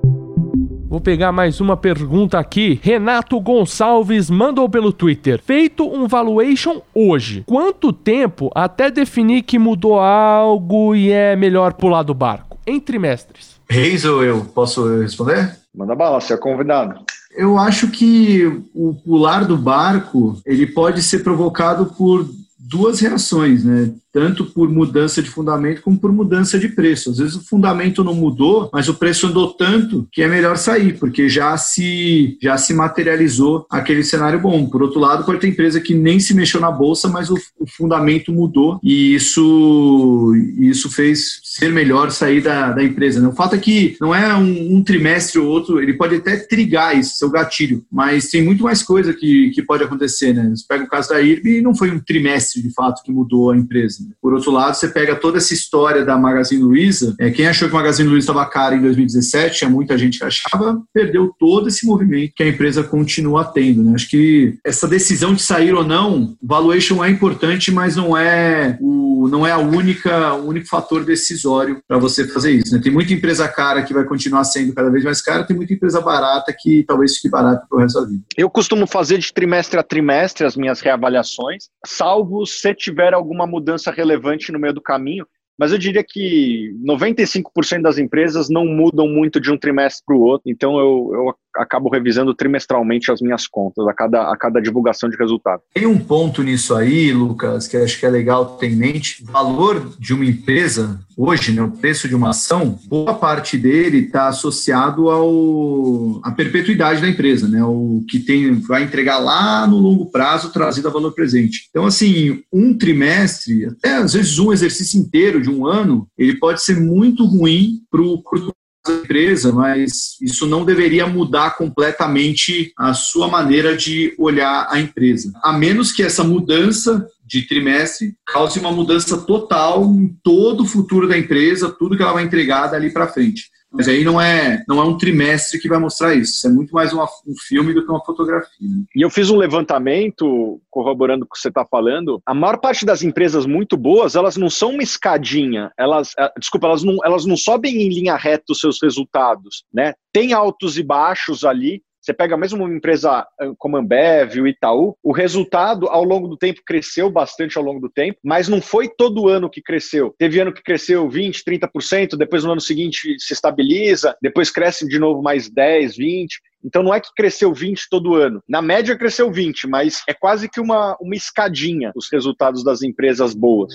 [0.89, 2.81] Vou pegar mais uma pergunta aqui.
[2.83, 5.39] Renato Gonçalves mandou pelo Twitter.
[5.45, 12.03] Feito um valuation hoje, quanto tempo até definir que mudou algo e é melhor pular
[12.03, 12.59] do barco?
[12.67, 13.61] Em trimestres.
[13.69, 14.47] Reis ou eu?
[14.47, 15.59] Posso responder?
[15.77, 16.99] Manda bala, você é convidado.
[17.37, 22.27] Eu acho que o pular do barco ele pode ser provocado por
[22.59, 23.93] duas reações, né?
[24.19, 27.11] Tanto por mudança de fundamento como por mudança de preço.
[27.11, 30.99] Às vezes o fundamento não mudou, mas o preço andou tanto que é melhor sair,
[30.99, 34.69] porque já se já se materializou aquele cenário bom.
[34.69, 37.67] Por outro lado, pode ter empresa que nem se mexeu na bolsa, mas o, o
[37.69, 43.21] fundamento mudou e isso isso fez ser melhor sair da, da empresa.
[43.21, 43.29] Né?
[43.29, 46.99] O fato é que não é um, um, trimestre ou outro, ele pode até trigar
[46.99, 50.33] isso, seu gatilho, mas tem muito mais coisa que, que pode acontecer.
[50.33, 50.51] Né?
[50.51, 53.53] Você pega o caso da IRB e não foi um trimestre de fato que mudou
[53.53, 54.08] a empresa.
[54.21, 57.75] Por outro lado, você pega toda essa história da Magazine Luiza, é, quem achou que
[57.75, 61.87] a Magazine Luiza estava cara em 2017, tinha muita gente que achava, perdeu todo esse
[61.87, 63.83] movimento que a empresa continua tendo.
[63.83, 63.93] Né?
[63.95, 69.29] Acho que essa decisão de sair ou não, valuation é importante, mas não é o,
[69.29, 72.75] não é a única, o único fator decisório para você fazer isso.
[72.75, 72.81] Né?
[72.83, 76.01] Tem muita empresa cara que vai continuar sendo cada vez mais cara, tem muita empresa
[76.01, 78.23] barata que talvez fique barata para o resto da vida.
[78.37, 83.88] Eu costumo fazer de trimestre a trimestre as minhas reavaliações, salvo se tiver alguma mudança
[83.91, 85.27] relevante no meio do caminho,
[85.59, 90.21] mas eu diria que 95% das empresas não mudam muito de um trimestre para o
[90.21, 95.09] outro, então eu, eu acabo revisando trimestralmente as minhas contas a cada, a cada divulgação
[95.09, 95.63] de resultado.
[95.75, 99.23] Tem um ponto nisso aí, Lucas, que acho que é legal ter em mente.
[99.23, 103.99] O valor de uma empresa, hoje, né, o preço de uma ação, boa parte dele
[103.99, 107.63] está associado ao à perpetuidade da empresa, né?
[107.65, 111.69] O que tem vai entregar lá no longo prazo trazido a valor presente.
[111.71, 116.63] Então, assim, um trimestre, até às vezes um exercício inteiro de um ano, ele pode
[116.63, 118.53] ser muito ruim para o curto
[118.87, 125.33] empresa, mas isso não deveria mudar completamente a sua maneira de olhar a empresa.
[125.43, 131.07] A menos que essa mudança de trimestre cause uma mudança total em todo o futuro
[131.07, 133.51] da empresa, tudo que ela vai entregar dali para frente.
[133.71, 136.33] Mas aí não é, não é um trimestre que vai mostrar isso.
[136.33, 138.69] Isso é muito mais uma, um filme do que uma fotografia.
[138.95, 142.21] E eu fiz um levantamento, corroborando o que você está falando.
[142.25, 145.71] A maior parte das empresas muito boas, elas não são uma escadinha.
[145.79, 149.65] Elas, eh, desculpa, elas não, elas não sobem em linha reta os seus resultados.
[149.73, 149.93] Né?
[150.13, 153.27] Tem altos e baixos ali, você pega mesmo uma empresa ah,
[153.59, 157.81] como a Ambev, o Itaú, o resultado ao longo do tempo cresceu bastante ao longo
[157.81, 160.15] do tempo, mas não foi todo ano que cresceu.
[160.19, 164.99] Teve ano que cresceu 20, 30%, depois no ano seguinte se estabiliza, depois cresce de
[164.99, 166.41] novo mais 10, 20.
[166.65, 168.43] Então não é que cresceu 20 todo ano.
[168.49, 173.35] Na média cresceu 20, mas é quase que uma, uma escadinha os resultados das empresas
[173.35, 173.75] boas.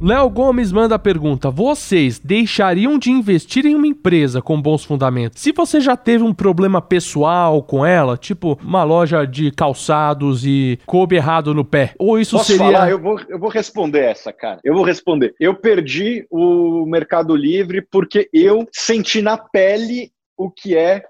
[0.00, 5.40] Léo Gomes manda a pergunta: Vocês deixariam de investir em uma empresa com bons fundamentos
[5.40, 10.78] se você já teve um problema pessoal com ela, tipo uma loja de calçados e
[10.84, 11.94] coube errado no pé?
[11.98, 12.72] Ou isso Posso seria.
[12.72, 12.90] Falar?
[12.90, 14.60] Eu, vou, eu vou responder essa, cara.
[14.62, 15.34] Eu vou responder.
[15.40, 21.02] Eu perdi o Mercado Livre porque eu senti na pele o que é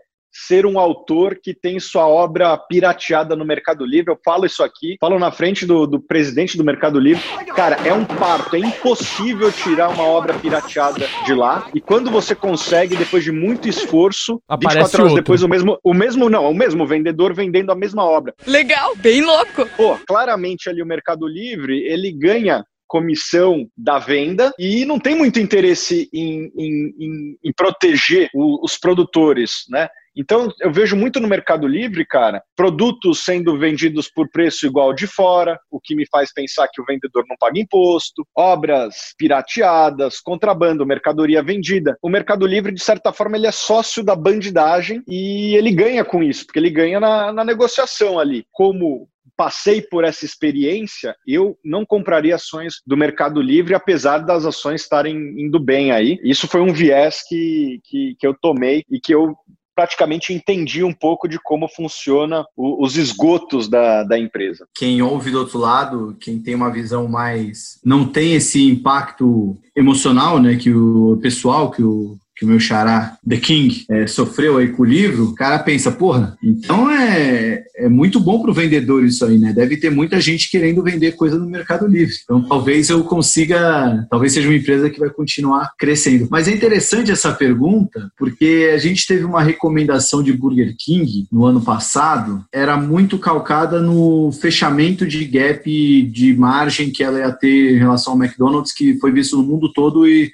[0.47, 4.13] ser um autor que tem sua obra pirateada no Mercado Livre.
[4.13, 7.23] Eu falo isso aqui, falo na frente do, do presidente do Mercado Livre.
[7.55, 11.69] Cara, é um parto, é impossível tirar uma obra pirateada de lá.
[11.75, 15.23] E quando você consegue, depois de muito esforço, Aparece 24 horas outro.
[15.23, 18.35] depois, o mesmo, o mesmo, não, o mesmo vendedor vendendo a mesma obra.
[18.47, 19.67] Legal, bem louco.
[19.77, 25.41] Pô, claramente ali o Mercado Livre, ele ganha comissão da venda e não tem muito
[25.41, 29.89] interesse em, em, em, em proteger o, os produtores, né?
[30.17, 35.07] Então, eu vejo muito no Mercado Livre, cara, produtos sendo vendidos por preço igual de
[35.07, 40.87] fora, o que me faz pensar que o vendedor não paga imposto, obras pirateadas, contrabando,
[40.87, 41.97] mercadoria vendida.
[42.03, 46.23] O Mercado Livre, de certa forma, ele é sócio da bandidagem e ele ganha com
[46.23, 48.47] isso, porque ele ganha na, na negociação ali.
[48.53, 54.81] Como passei por essa experiência, eu não compraria ações do Mercado Livre, apesar das ações
[54.81, 56.19] estarem indo bem aí.
[56.23, 59.37] Isso foi um viés que, que, que eu tomei e que eu
[59.77, 64.67] praticamente entendi um pouco de como funciona o, os esgotos da, da empresa.
[64.75, 67.79] Quem ouve do outro lado, quem tem uma visão mais.
[67.85, 73.17] não tem esse impacto emocional, né, que o pessoal, que o que o meu xará,
[73.27, 77.89] The King, é, sofreu aí com o livro, o cara pensa, porra, então é, é
[77.89, 79.55] muito bom para o vendedor isso aí, né?
[79.55, 82.15] Deve ter muita gente querendo vender coisa no Mercado Livre.
[82.23, 86.29] Então talvez eu consiga, talvez seja uma empresa que vai continuar crescendo.
[86.31, 91.47] Mas é interessante essa pergunta, porque a gente teve uma recomendação de Burger King no
[91.47, 97.77] ano passado, era muito calcada no fechamento de gap de margem que ela ia ter
[97.77, 100.31] em relação ao McDonald's, que foi visto no mundo todo e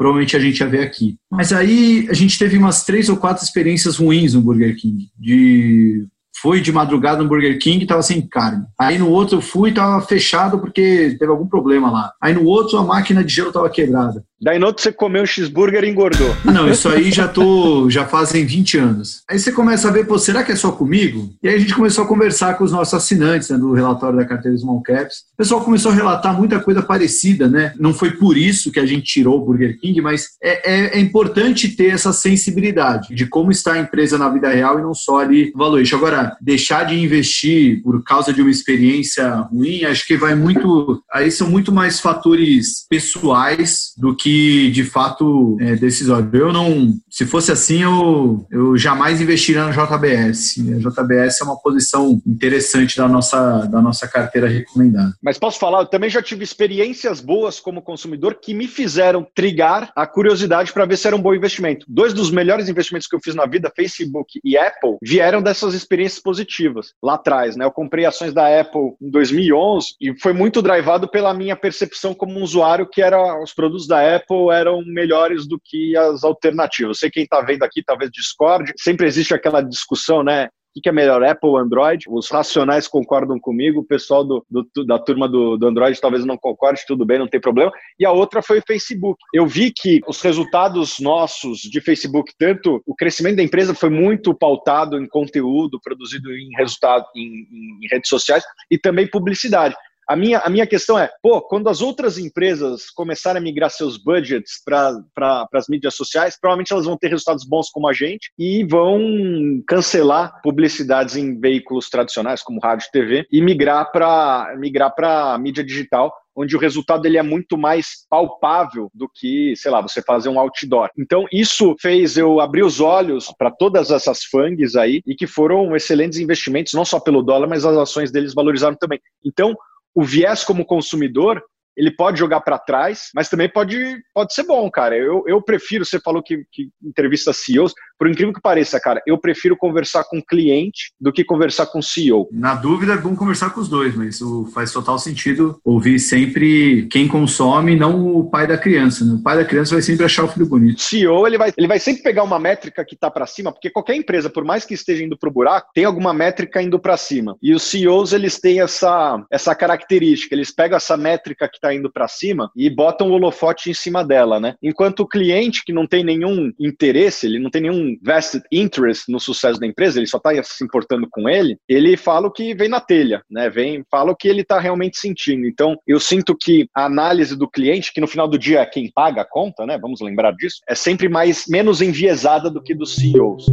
[0.00, 1.18] provavelmente a gente ia ver aqui.
[1.30, 6.06] Mas aí a gente teve umas três ou quatro experiências ruins no Burger King, de
[6.40, 8.64] Fui de madrugada no Burger King e tava sem carne.
[8.78, 12.12] Aí no outro eu fui e tava fechado porque teve algum problema lá.
[12.20, 14.24] Aí no outro a máquina de gelo tava quebrada.
[14.42, 16.34] Daí no outro você comeu um cheeseburger e engordou.
[16.44, 19.22] Não, isso aí já tô, já fazem 20 anos.
[19.28, 21.30] Aí você começa a ver, pô, será que é só comigo?
[21.42, 24.24] E aí a gente começou a conversar com os nossos assinantes né, do relatório da
[24.24, 25.16] carteira Small Caps.
[25.34, 27.74] O pessoal começou a relatar muita coisa parecida, né?
[27.78, 31.00] Não foi por isso que a gente tirou o Burger King, mas é, é, é
[31.00, 35.20] importante ter essa sensibilidade de como está a empresa na vida real e não só
[35.20, 35.96] ali no valuation.
[35.96, 41.02] Agora, deixar de investir por causa de uma experiência ruim, acho que vai muito.
[41.12, 46.28] Aí são muito mais fatores pessoais do que de fato é decisório.
[46.32, 50.56] Eu não, se fosse assim, eu, eu jamais investiria na JBS.
[50.58, 55.14] A JBS é uma posição interessante da nossa, da nossa carteira recomendada.
[55.22, 59.92] Mas posso falar, eu também já tive experiências boas como consumidor que me fizeram trigar
[59.94, 61.86] a curiosidade para ver se era um bom investimento.
[61.88, 66.19] Dois dos melhores investimentos que eu fiz na vida, Facebook e Apple, vieram dessas experiências
[66.20, 67.56] positivas lá atrás.
[67.56, 67.64] Né?
[67.64, 72.38] Eu comprei ações da Apple em 2011 e foi muito drivado pela minha percepção como
[72.38, 76.98] um usuário que era os produtos da Apple eram melhores do que as alternativas.
[76.98, 78.72] Sei quem está vendo aqui talvez discorde.
[78.78, 80.48] Sempre existe aquela discussão, né?
[80.76, 82.04] O que é melhor, Apple ou Android?
[82.08, 86.36] Os racionais concordam comigo, o pessoal do, do da turma do, do, Android talvez não
[86.36, 87.72] concorde, tudo bem, não tem problema.
[87.98, 89.18] E a outra foi o Facebook.
[89.34, 94.32] Eu vi que os resultados nossos de Facebook, tanto o crescimento da empresa foi muito
[94.34, 97.46] pautado em conteúdo produzido em resultado em,
[97.82, 99.74] em redes sociais e também publicidade.
[100.10, 103.96] A minha, a minha questão é, pô, quando as outras empresas começarem a migrar seus
[103.96, 108.32] budgets para pra, as mídias sociais, provavelmente elas vão ter resultados bons como a gente
[108.36, 114.92] e vão cancelar publicidades em veículos tradicionais, como rádio e TV, e migrar para migrar
[115.00, 119.80] a mídia digital, onde o resultado ele é muito mais palpável do que, sei lá,
[119.80, 120.88] você fazer um outdoor.
[120.98, 125.76] Então, isso fez eu abrir os olhos para todas essas FANGs aí e que foram
[125.76, 129.00] excelentes investimentos, não só pelo dólar, mas as ações deles valorizaram também.
[129.24, 129.54] Então,
[129.94, 131.42] o viés como consumidor
[131.76, 134.96] ele pode jogar para trás, mas também pode, pode ser bom, cara.
[134.96, 139.18] Eu, eu prefiro, você falou que, que entrevista CEOs, por incrível que pareça, cara, eu
[139.18, 142.30] prefiro conversar com cliente do que conversar com CEO.
[142.32, 146.88] Na dúvida, é bom conversar com os dois, mas isso faz total sentido ouvir sempre
[146.90, 149.04] quem consome, não o pai da criança.
[149.04, 149.12] Né?
[149.12, 150.80] O pai da criança vai sempre achar o filho bonito.
[150.80, 153.96] CEO, ele vai, ele vai sempre pegar uma métrica que está para cima, porque qualquer
[153.96, 157.36] empresa, por mais que esteja indo para o buraco, tem alguma métrica indo para cima.
[157.42, 161.92] E os CEOs, eles têm essa, essa característica, eles pegam essa métrica que está indo
[161.92, 164.54] para cima e botam o holofote em cima dela, né?
[164.62, 169.20] Enquanto o cliente que não tem nenhum interesse, ele não tem nenhum vested interest no
[169.20, 172.68] sucesso da empresa, ele só está se importando com ele, ele fala o que vem
[172.68, 173.48] na telha, né?
[173.48, 175.46] Vem, fala o que ele está realmente sentindo.
[175.46, 178.90] Então, eu sinto que a análise do cliente, que no final do dia é quem
[178.92, 179.78] paga a conta, né?
[179.78, 183.46] Vamos lembrar disso, é sempre mais menos enviesada do que dos CEOs.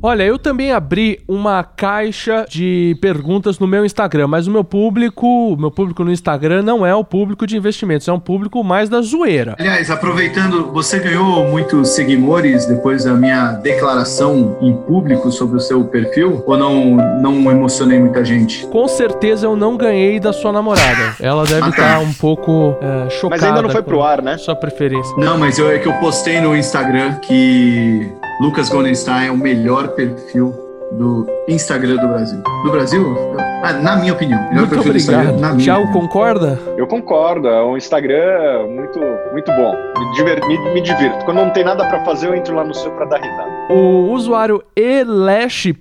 [0.00, 5.26] Olha, eu também abri uma caixa de perguntas no meu Instagram, mas o meu público,
[5.26, 8.88] o meu público no Instagram não é o público de investimentos, é um público mais
[8.88, 9.56] da zoeira.
[9.58, 15.84] Aliás, aproveitando, você ganhou muitos seguidores depois da minha declaração em público sobre o seu
[15.84, 16.44] perfil?
[16.46, 18.66] Ou não, não emocionei muita gente?
[18.68, 21.16] Com certeza eu não ganhei da sua namorada.
[21.20, 22.00] Ela deve estar ah, tá.
[22.00, 23.30] um pouco é, chocada.
[23.30, 24.38] Mas ainda não foi pro ar, né?
[24.38, 25.12] Sua preferência.
[25.16, 29.88] Não, mas eu, é que eu postei no Instagram que Lucas Goldenstein é o melhor
[29.88, 30.54] perfil
[30.92, 32.40] do Instagram do Brasil.
[32.62, 33.16] Do Brasil?
[33.64, 34.40] Ah, na minha opinião.
[34.50, 35.40] Melhor muito obrigado.
[35.40, 36.56] Na Thiago, concorda?
[36.76, 37.48] Eu concordo.
[37.48, 39.00] É um Instagram muito,
[39.32, 39.74] muito bom.
[39.98, 41.24] Me, diver, me, me divirto.
[41.24, 43.50] Quando não tem nada para fazer, eu entro lá no seu para dar risada.
[43.70, 45.74] O usuário elesh.luiz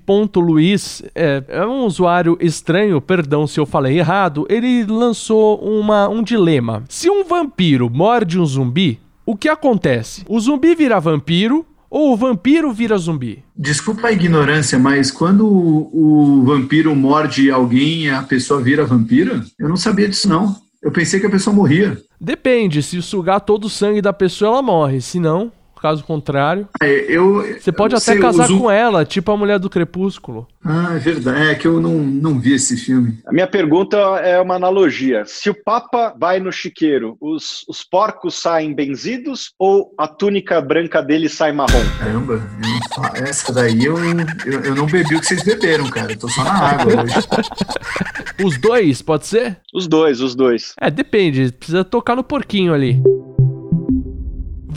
[1.14, 4.48] é, é um usuário estranho, perdão se eu falei errado.
[4.50, 6.84] Ele lançou uma, um dilema.
[6.90, 10.26] Se um vampiro morde um zumbi, o que acontece?
[10.28, 13.44] O zumbi vira vampiro ou o vampiro vira zumbi?
[13.56, 19.44] Desculpa a ignorância, mas quando o, o vampiro morde alguém, a pessoa vira vampira?
[19.58, 20.56] Eu não sabia disso, não.
[20.82, 21.98] Eu pensei que a pessoa morria.
[22.20, 25.02] Depende, se sugar todo o sangue da pessoa, ela morre.
[25.02, 25.52] Se não,
[25.82, 26.68] caso contrário.
[26.82, 30.48] É, eu, Você pode eu até sei, casar com ela, tipo a mulher do Crepúsculo.
[30.66, 31.48] Ah, é verdade.
[31.52, 33.20] É que eu não, não vi esse filme.
[33.26, 35.24] A minha pergunta é uma analogia.
[35.26, 41.02] Se o Papa vai no chiqueiro, os, os porcos saem benzidos ou a túnica branca
[41.02, 41.84] dele sai marrom?
[42.00, 43.98] Caramba, eu não fa- essa daí eu,
[44.46, 46.12] eu, eu não bebi o que vocês beberam, cara.
[46.12, 47.16] Eu tô só na água hoje.
[48.44, 49.58] Os dois, pode ser?
[49.74, 50.74] Os dois, os dois.
[50.80, 51.52] É, depende.
[51.52, 53.02] Precisa tocar no porquinho ali.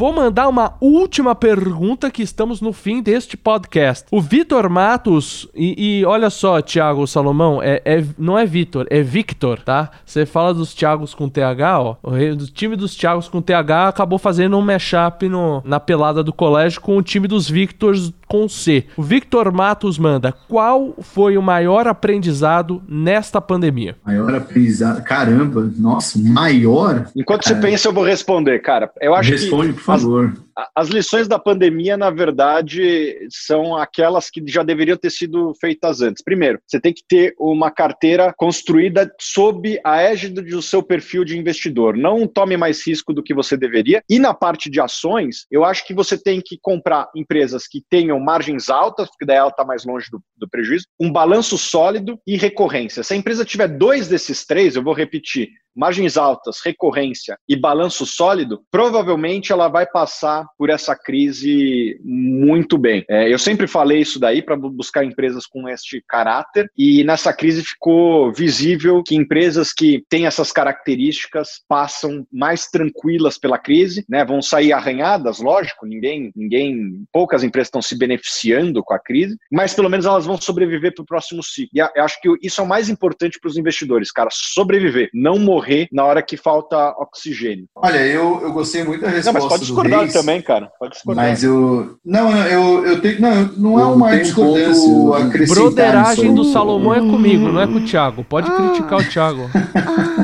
[0.00, 4.06] Vou mandar uma última pergunta que estamos no fim deste podcast.
[4.10, 9.02] O Vitor Matos, e, e olha só, Thiago Salomão, é, é- não é Vitor, é
[9.02, 9.90] Victor, tá?
[10.06, 11.96] Você fala dos Thiagos com TH, ó.
[12.02, 16.22] O rei- do time dos Thiagos com TH acabou fazendo um mashup no, na pelada
[16.24, 18.86] do colégio com o time dos Victors com C.
[18.96, 23.96] O Victor Matos manda: qual foi o maior aprendizado nesta pandemia?
[24.06, 25.02] Maior aprendizado.
[25.04, 27.06] Caramba, nossa, maior?
[27.14, 27.60] Enquanto você É.
[27.60, 28.90] pensa, eu vou responder, cara.
[28.98, 30.32] Eu acho Responde, que a-
[30.74, 36.22] as lições da pandemia, na verdade, são aquelas que já deveriam ter sido feitas antes.
[36.22, 41.38] Primeiro, você tem que ter uma carteira construída sob a égide do seu perfil de
[41.38, 41.96] investidor.
[41.96, 44.02] Não tome mais risco do que você deveria.
[44.08, 48.18] E na parte de ações, eu acho que você tem que comprar empresas que tenham
[48.20, 52.36] margens altas, porque daí ela está mais longe do, do prejuízo, um balanço sólido e
[52.36, 53.02] recorrência.
[53.02, 58.04] Se a empresa tiver dois desses três, eu vou repetir, margens altas, recorrência e balanço
[58.04, 63.04] sólido, provavelmente ela vai passar por essa crise muito bem.
[63.08, 67.62] É, eu sempre falei isso daí para buscar empresas com este caráter e nessa crise
[67.64, 74.24] ficou visível que empresas que têm essas características passam mais tranquilas pela crise, né?
[74.24, 79.74] Vão sair arranhadas, lógico, ninguém, ninguém, poucas empresas estão se beneficiando com a crise, mas
[79.74, 81.70] pelo menos elas vão sobreviver para o próximo ciclo.
[81.74, 85.08] E a- eu acho que isso é o mais importante para os investidores, cara, sobreviver,
[85.14, 87.66] não morrer na hora que falta oxigênio.
[87.76, 90.70] Olha, eu, eu gostei muito da Não, resposta mas pode do discordar Reis, também, cara.
[90.78, 91.28] Pode discordar.
[91.28, 91.96] Mas eu...
[92.04, 93.20] Não, eu, eu tenho...
[93.20, 96.44] Não, não é uma um discordância acrescentar Broderagem do.
[96.44, 98.24] Salomão é comigo, não é com o Thiago.
[98.24, 99.50] Pode criticar o Thiago.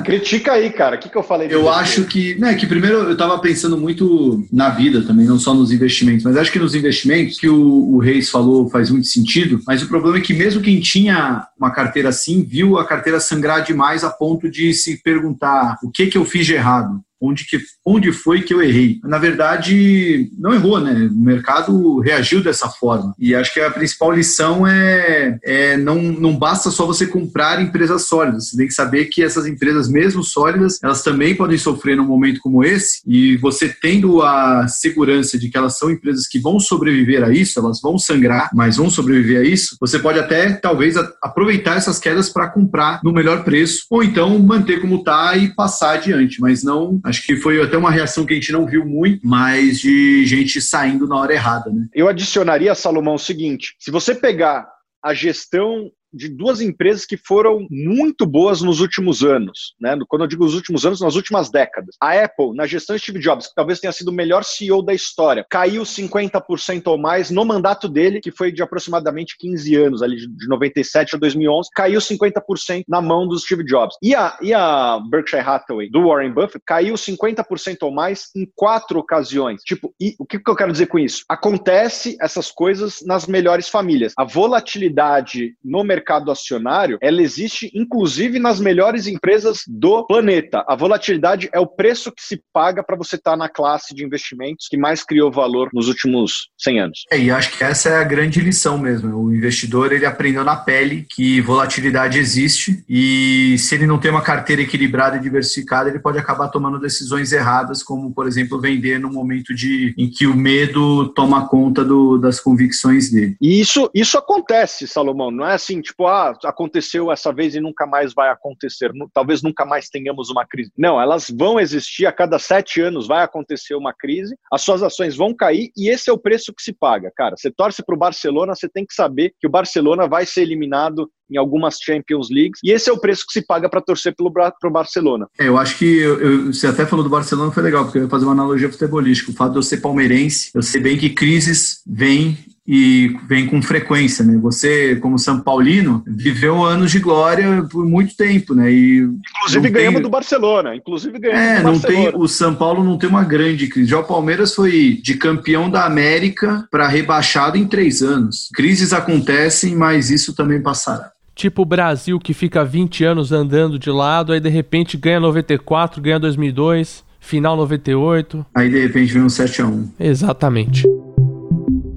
[0.04, 0.96] Critica aí, cara.
[0.96, 1.48] O que, que eu falei?
[1.50, 5.54] Eu acho que, né, que primeiro eu estava pensando muito na vida também, não só
[5.54, 9.60] nos investimentos, mas acho que nos investimentos, que o, o Reis falou faz muito sentido,
[9.66, 13.62] mas o problema é que mesmo quem tinha uma carteira assim, viu a carteira sangrar
[13.62, 17.00] demais a ponto de se perguntar o que que eu fiz de errado.
[17.20, 19.00] Onde, que, onde foi que eu errei?
[19.04, 21.08] Na verdade, não errou, né?
[21.10, 23.14] O mercado reagiu dessa forma.
[23.18, 28.06] E acho que a principal lição é, é não, não basta só você comprar empresas
[28.06, 28.50] sólidas.
[28.50, 32.40] Você tem que saber que essas empresas, mesmo sólidas, elas também podem sofrer num momento
[32.40, 33.00] como esse.
[33.06, 37.58] E você tendo a segurança de que elas são empresas que vão sobreviver a isso,
[37.58, 42.28] elas vão sangrar, mas vão sobreviver a isso, você pode até, talvez, aproveitar essas quedas
[42.28, 46.40] para comprar no melhor preço, ou então manter como está e passar adiante.
[46.40, 49.80] Mas não, acho que foi até uma reação que a gente não viu muito, mas
[49.80, 51.86] de gente saindo na hora errada, né?
[51.94, 54.66] Eu adicionaria, Salomão, o seguinte: se você pegar
[55.02, 59.96] a gestão de duas empresas que foram muito boas nos últimos anos, né?
[60.08, 61.96] Quando eu digo os últimos anos, nas últimas décadas.
[62.00, 64.94] A Apple, na gestão de Steve Jobs, que talvez tenha sido o melhor CEO da
[64.94, 70.16] história, caiu 50% ou mais no mandato dele, que foi de aproximadamente 15 anos, ali
[70.16, 73.96] de 97 a 2011, caiu 50% na mão do Steve Jobs.
[74.02, 78.98] E a, e a Berkshire Hathaway, do Warren Buffett, caiu 50% ou mais em quatro
[78.98, 79.62] ocasiões.
[79.62, 81.24] Tipo, e o que, que eu quero dizer com isso?
[81.28, 84.12] Acontece essas coisas nas melhores famílias.
[84.16, 90.64] A volatilidade no mercado acionário, ela existe inclusive nas melhores empresas do planeta.
[90.68, 94.68] A volatilidade é o preço que se paga para você estar na classe de investimentos
[94.68, 97.04] que mais criou valor nos últimos 100 anos.
[97.10, 99.16] É, e acho que essa é a grande lição mesmo.
[99.16, 104.22] O investidor ele aprendeu na pele que volatilidade existe e se ele não tem uma
[104.22, 109.10] carteira equilibrada e diversificada, ele pode acabar tomando decisões erradas, como por exemplo vender no
[109.10, 113.36] momento de em que o medo toma conta do, das convicções dele.
[113.40, 115.30] E isso, isso acontece, Salomão.
[115.30, 118.90] Não é assim, tipo, ah, aconteceu essa vez e nunca mais vai acontecer.
[119.12, 120.70] Talvez nunca mais tenhamos uma crise.
[120.76, 122.06] Não, elas vão existir.
[122.06, 124.36] A cada sete anos vai acontecer uma crise.
[124.52, 127.36] As suas ações vão cair e esse é o preço que se paga, cara.
[127.36, 131.10] Você torce para o Barcelona, você tem que saber que o Barcelona vai ser eliminado
[131.30, 134.32] em algumas Champions Leagues e esse é o preço que se paga para torcer pelo
[134.32, 135.26] pro Barcelona.
[135.38, 138.02] É, eu acho que eu- eu- você até falou do Barcelona, foi legal, porque eu
[138.04, 139.30] ia fazer uma analogia futebolística.
[139.32, 142.38] O fato de eu ser palmeirense, eu sei bem que crises vêm
[142.68, 144.36] e vêm com frequência, né?
[144.42, 148.70] Você, como São Paulino, viveu anos de glória por muito tempo, né?
[148.72, 148.98] E
[149.36, 150.74] Inclusive ganhamos tem- do Barcelona.
[150.74, 152.10] Inclusive ganhamos É, do não Barcelona.
[152.12, 152.20] tem.
[152.20, 153.88] O São Paulo não tem uma grande crise.
[153.90, 158.48] Já o Palmeiras foi de campeão da América para rebaixado em três anos.
[158.54, 161.10] Crises acontecem, mas isso também passará.
[161.34, 166.00] Tipo o Brasil que fica 20 anos andando de lado, aí de repente ganha 94,
[166.00, 168.44] ganha 2002, final 98.
[168.54, 169.86] Aí de repente vem um 7x1.
[170.00, 170.82] Exatamente.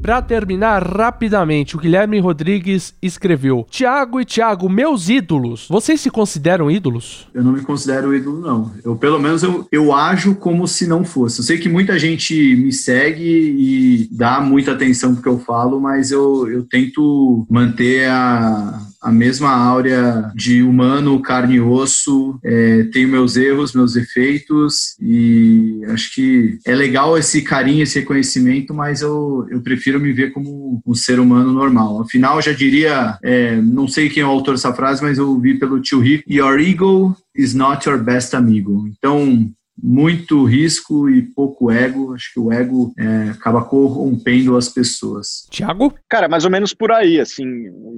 [0.10, 5.68] Para terminar rapidamente, o Guilherme Rodrigues escreveu: Tiago e Tiago, meus ídolos.
[5.70, 7.28] Vocês se consideram ídolos?
[7.32, 8.74] Eu não me considero ídolo, não.
[8.84, 11.42] Eu, pelo menos, eu, eu ajo como se não fosse.
[11.42, 15.80] Eu sei que muita gente me segue e dá muita atenção pro que eu falo,
[15.80, 22.40] mas eu, eu tento manter a, a mesma áurea de humano, carne e osso.
[22.44, 28.74] É, tenho meus erros, meus defeitos e acho que é legal esse carinho, esse reconhecimento,
[28.74, 32.02] mas eu, eu prefiro me ver como um ser humano normal.
[32.02, 35.58] Afinal, já diria, é, não sei quem é o autor dessa frase, mas eu ouvi
[35.58, 38.88] pelo tio Rico, Your ego is not your best amigo.
[38.88, 39.50] Então,
[39.82, 42.14] muito risco e pouco ego.
[42.14, 45.48] Acho que o ego é, acaba corrompendo as pessoas.
[45.50, 45.94] Tiago?
[46.10, 47.46] Cara, mais ou menos por aí, assim,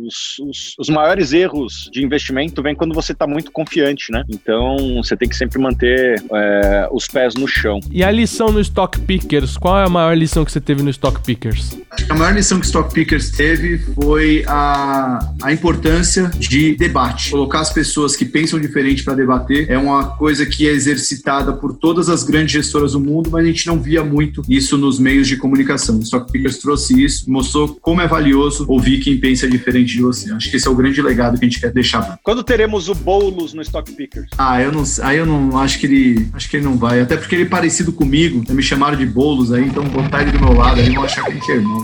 [0.06, 4.24] os, os, os maiores erros de investimento vêm quando você está muito confiante, né?
[4.30, 7.80] Então, você tem que sempre manter é, os pés no chão.
[7.92, 9.58] E a lição no Stock Pickers?
[9.58, 11.78] Qual é a maior lição que você teve no Stock Pickers?
[11.92, 16.76] Acho que a maior lição que o Stock Pickers teve foi a, a importância de
[16.76, 17.32] debate.
[17.32, 21.71] Colocar as pessoas que pensam diferente para debater é uma coisa que é exercitada por
[21.74, 25.28] todas as grandes gestoras do mundo, mas a gente não via muito isso nos meios
[25.28, 25.98] de comunicação.
[25.98, 30.32] O Stock Pickers trouxe isso, mostrou como é valioso ouvir quem pensa diferente de você.
[30.32, 32.20] Acho que esse é o grande legado que a gente quer deixar.
[32.24, 34.30] Quando teremos o Boulos no Stock Pickers?
[34.38, 37.18] Ah, eu não, aí eu não acho que ele, acho que ele não vai, até
[37.18, 38.44] porque ele é parecido comigo.
[38.50, 41.32] Me chamaram de Boulos aí, então botar ele do meu lado aí vão achar que
[41.32, 41.82] a gente é irmão.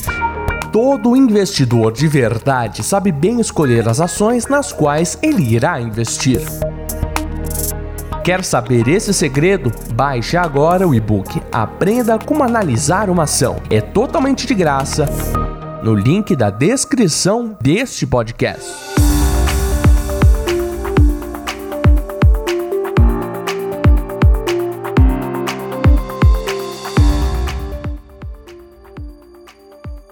[0.71, 6.41] Todo investidor de verdade sabe bem escolher as ações nas quais ele irá investir.
[8.27, 9.71] Quer saber esse segredo?
[9.93, 13.55] Baixe agora o e-book Aprenda como analisar uma ação.
[13.69, 15.05] É totalmente de graça
[15.81, 18.69] no link da descrição deste podcast.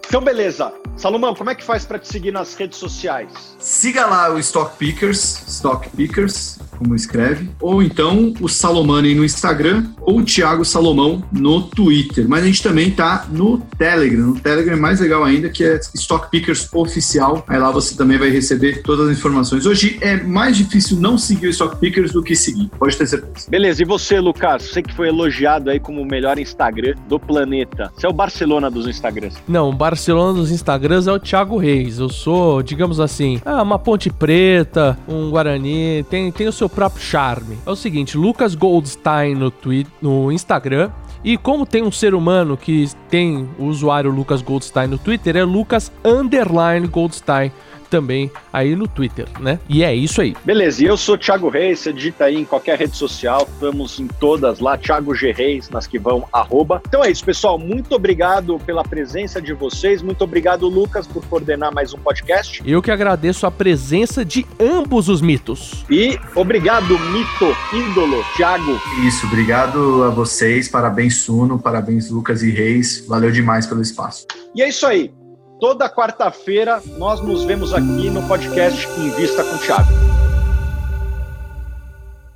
[0.07, 0.71] Então, beleza.
[0.95, 3.29] Salomão, como é que faz para te seguir nas redes sociais?
[3.59, 9.85] Siga lá o Stock Pickers, Stock Pickers, como escreve, ou então o Salomani no Instagram
[10.01, 12.27] ou o Thiago Salomão no Twitter.
[12.27, 14.27] Mas a gente também tá no Telegram.
[14.27, 17.43] No Telegram é mais legal ainda, que é Stock Pickers Oficial.
[17.47, 19.65] Aí lá você também vai receber todas as informações.
[19.65, 23.49] Hoje é mais difícil não seguir o Stock Pickers do que seguir, pode ter certeza.
[23.49, 24.63] Beleza, e você, Lucas?
[24.63, 27.91] Você que foi elogiado aí como o melhor Instagram do planeta.
[27.95, 29.37] Você é o Barcelona dos Instagrams.
[29.47, 31.99] Não, o Barcelona dos Instagrams é o Thiago Reis.
[31.99, 37.03] Eu sou, digamos assim, ah, uma ponte preta, um Guarani, tem, tem o seu próprio
[37.03, 37.57] charme.
[37.65, 40.91] É o seguinte, Lucas Goldstein no, Twitter, no Instagram.
[41.23, 45.43] E como tem um ser humano que tem o usuário Lucas Goldstein no Twitter, é
[45.43, 47.51] Lucas Underline Goldstein
[47.95, 49.57] também aí no Twitter, né?
[49.69, 50.35] E é isso aí.
[50.43, 54.07] Beleza, e eu sou Thiago Reis, você digita aí em qualquer rede social, estamos em
[54.07, 56.81] todas lá, Thiago G Reis, nas que vão, arroba.
[56.85, 61.73] Então é isso, pessoal, muito obrigado pela presença de vocês, muito obrigado, Lucas, por coordenar
[61.73, 62.61] mais um podcast.
[62.65, 65.85] Eu que agradeço a presença de ambos os mitos.
[65.89, 68.77] E obrigado, mito, ídolo, Thiago.
[69.07, 74.27] Isso, obrigado a vocês, parabéns Suno, parabéns Lucas e Reis, valeu demais pelo espaço.
[74.53, 75.13] E é isso aí.
[75.59, 79.87] Toda quarta-feira nós nos vemos aqui no podcast Invista com Thiago.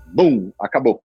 [0.07, 1.03] Bum, acabou.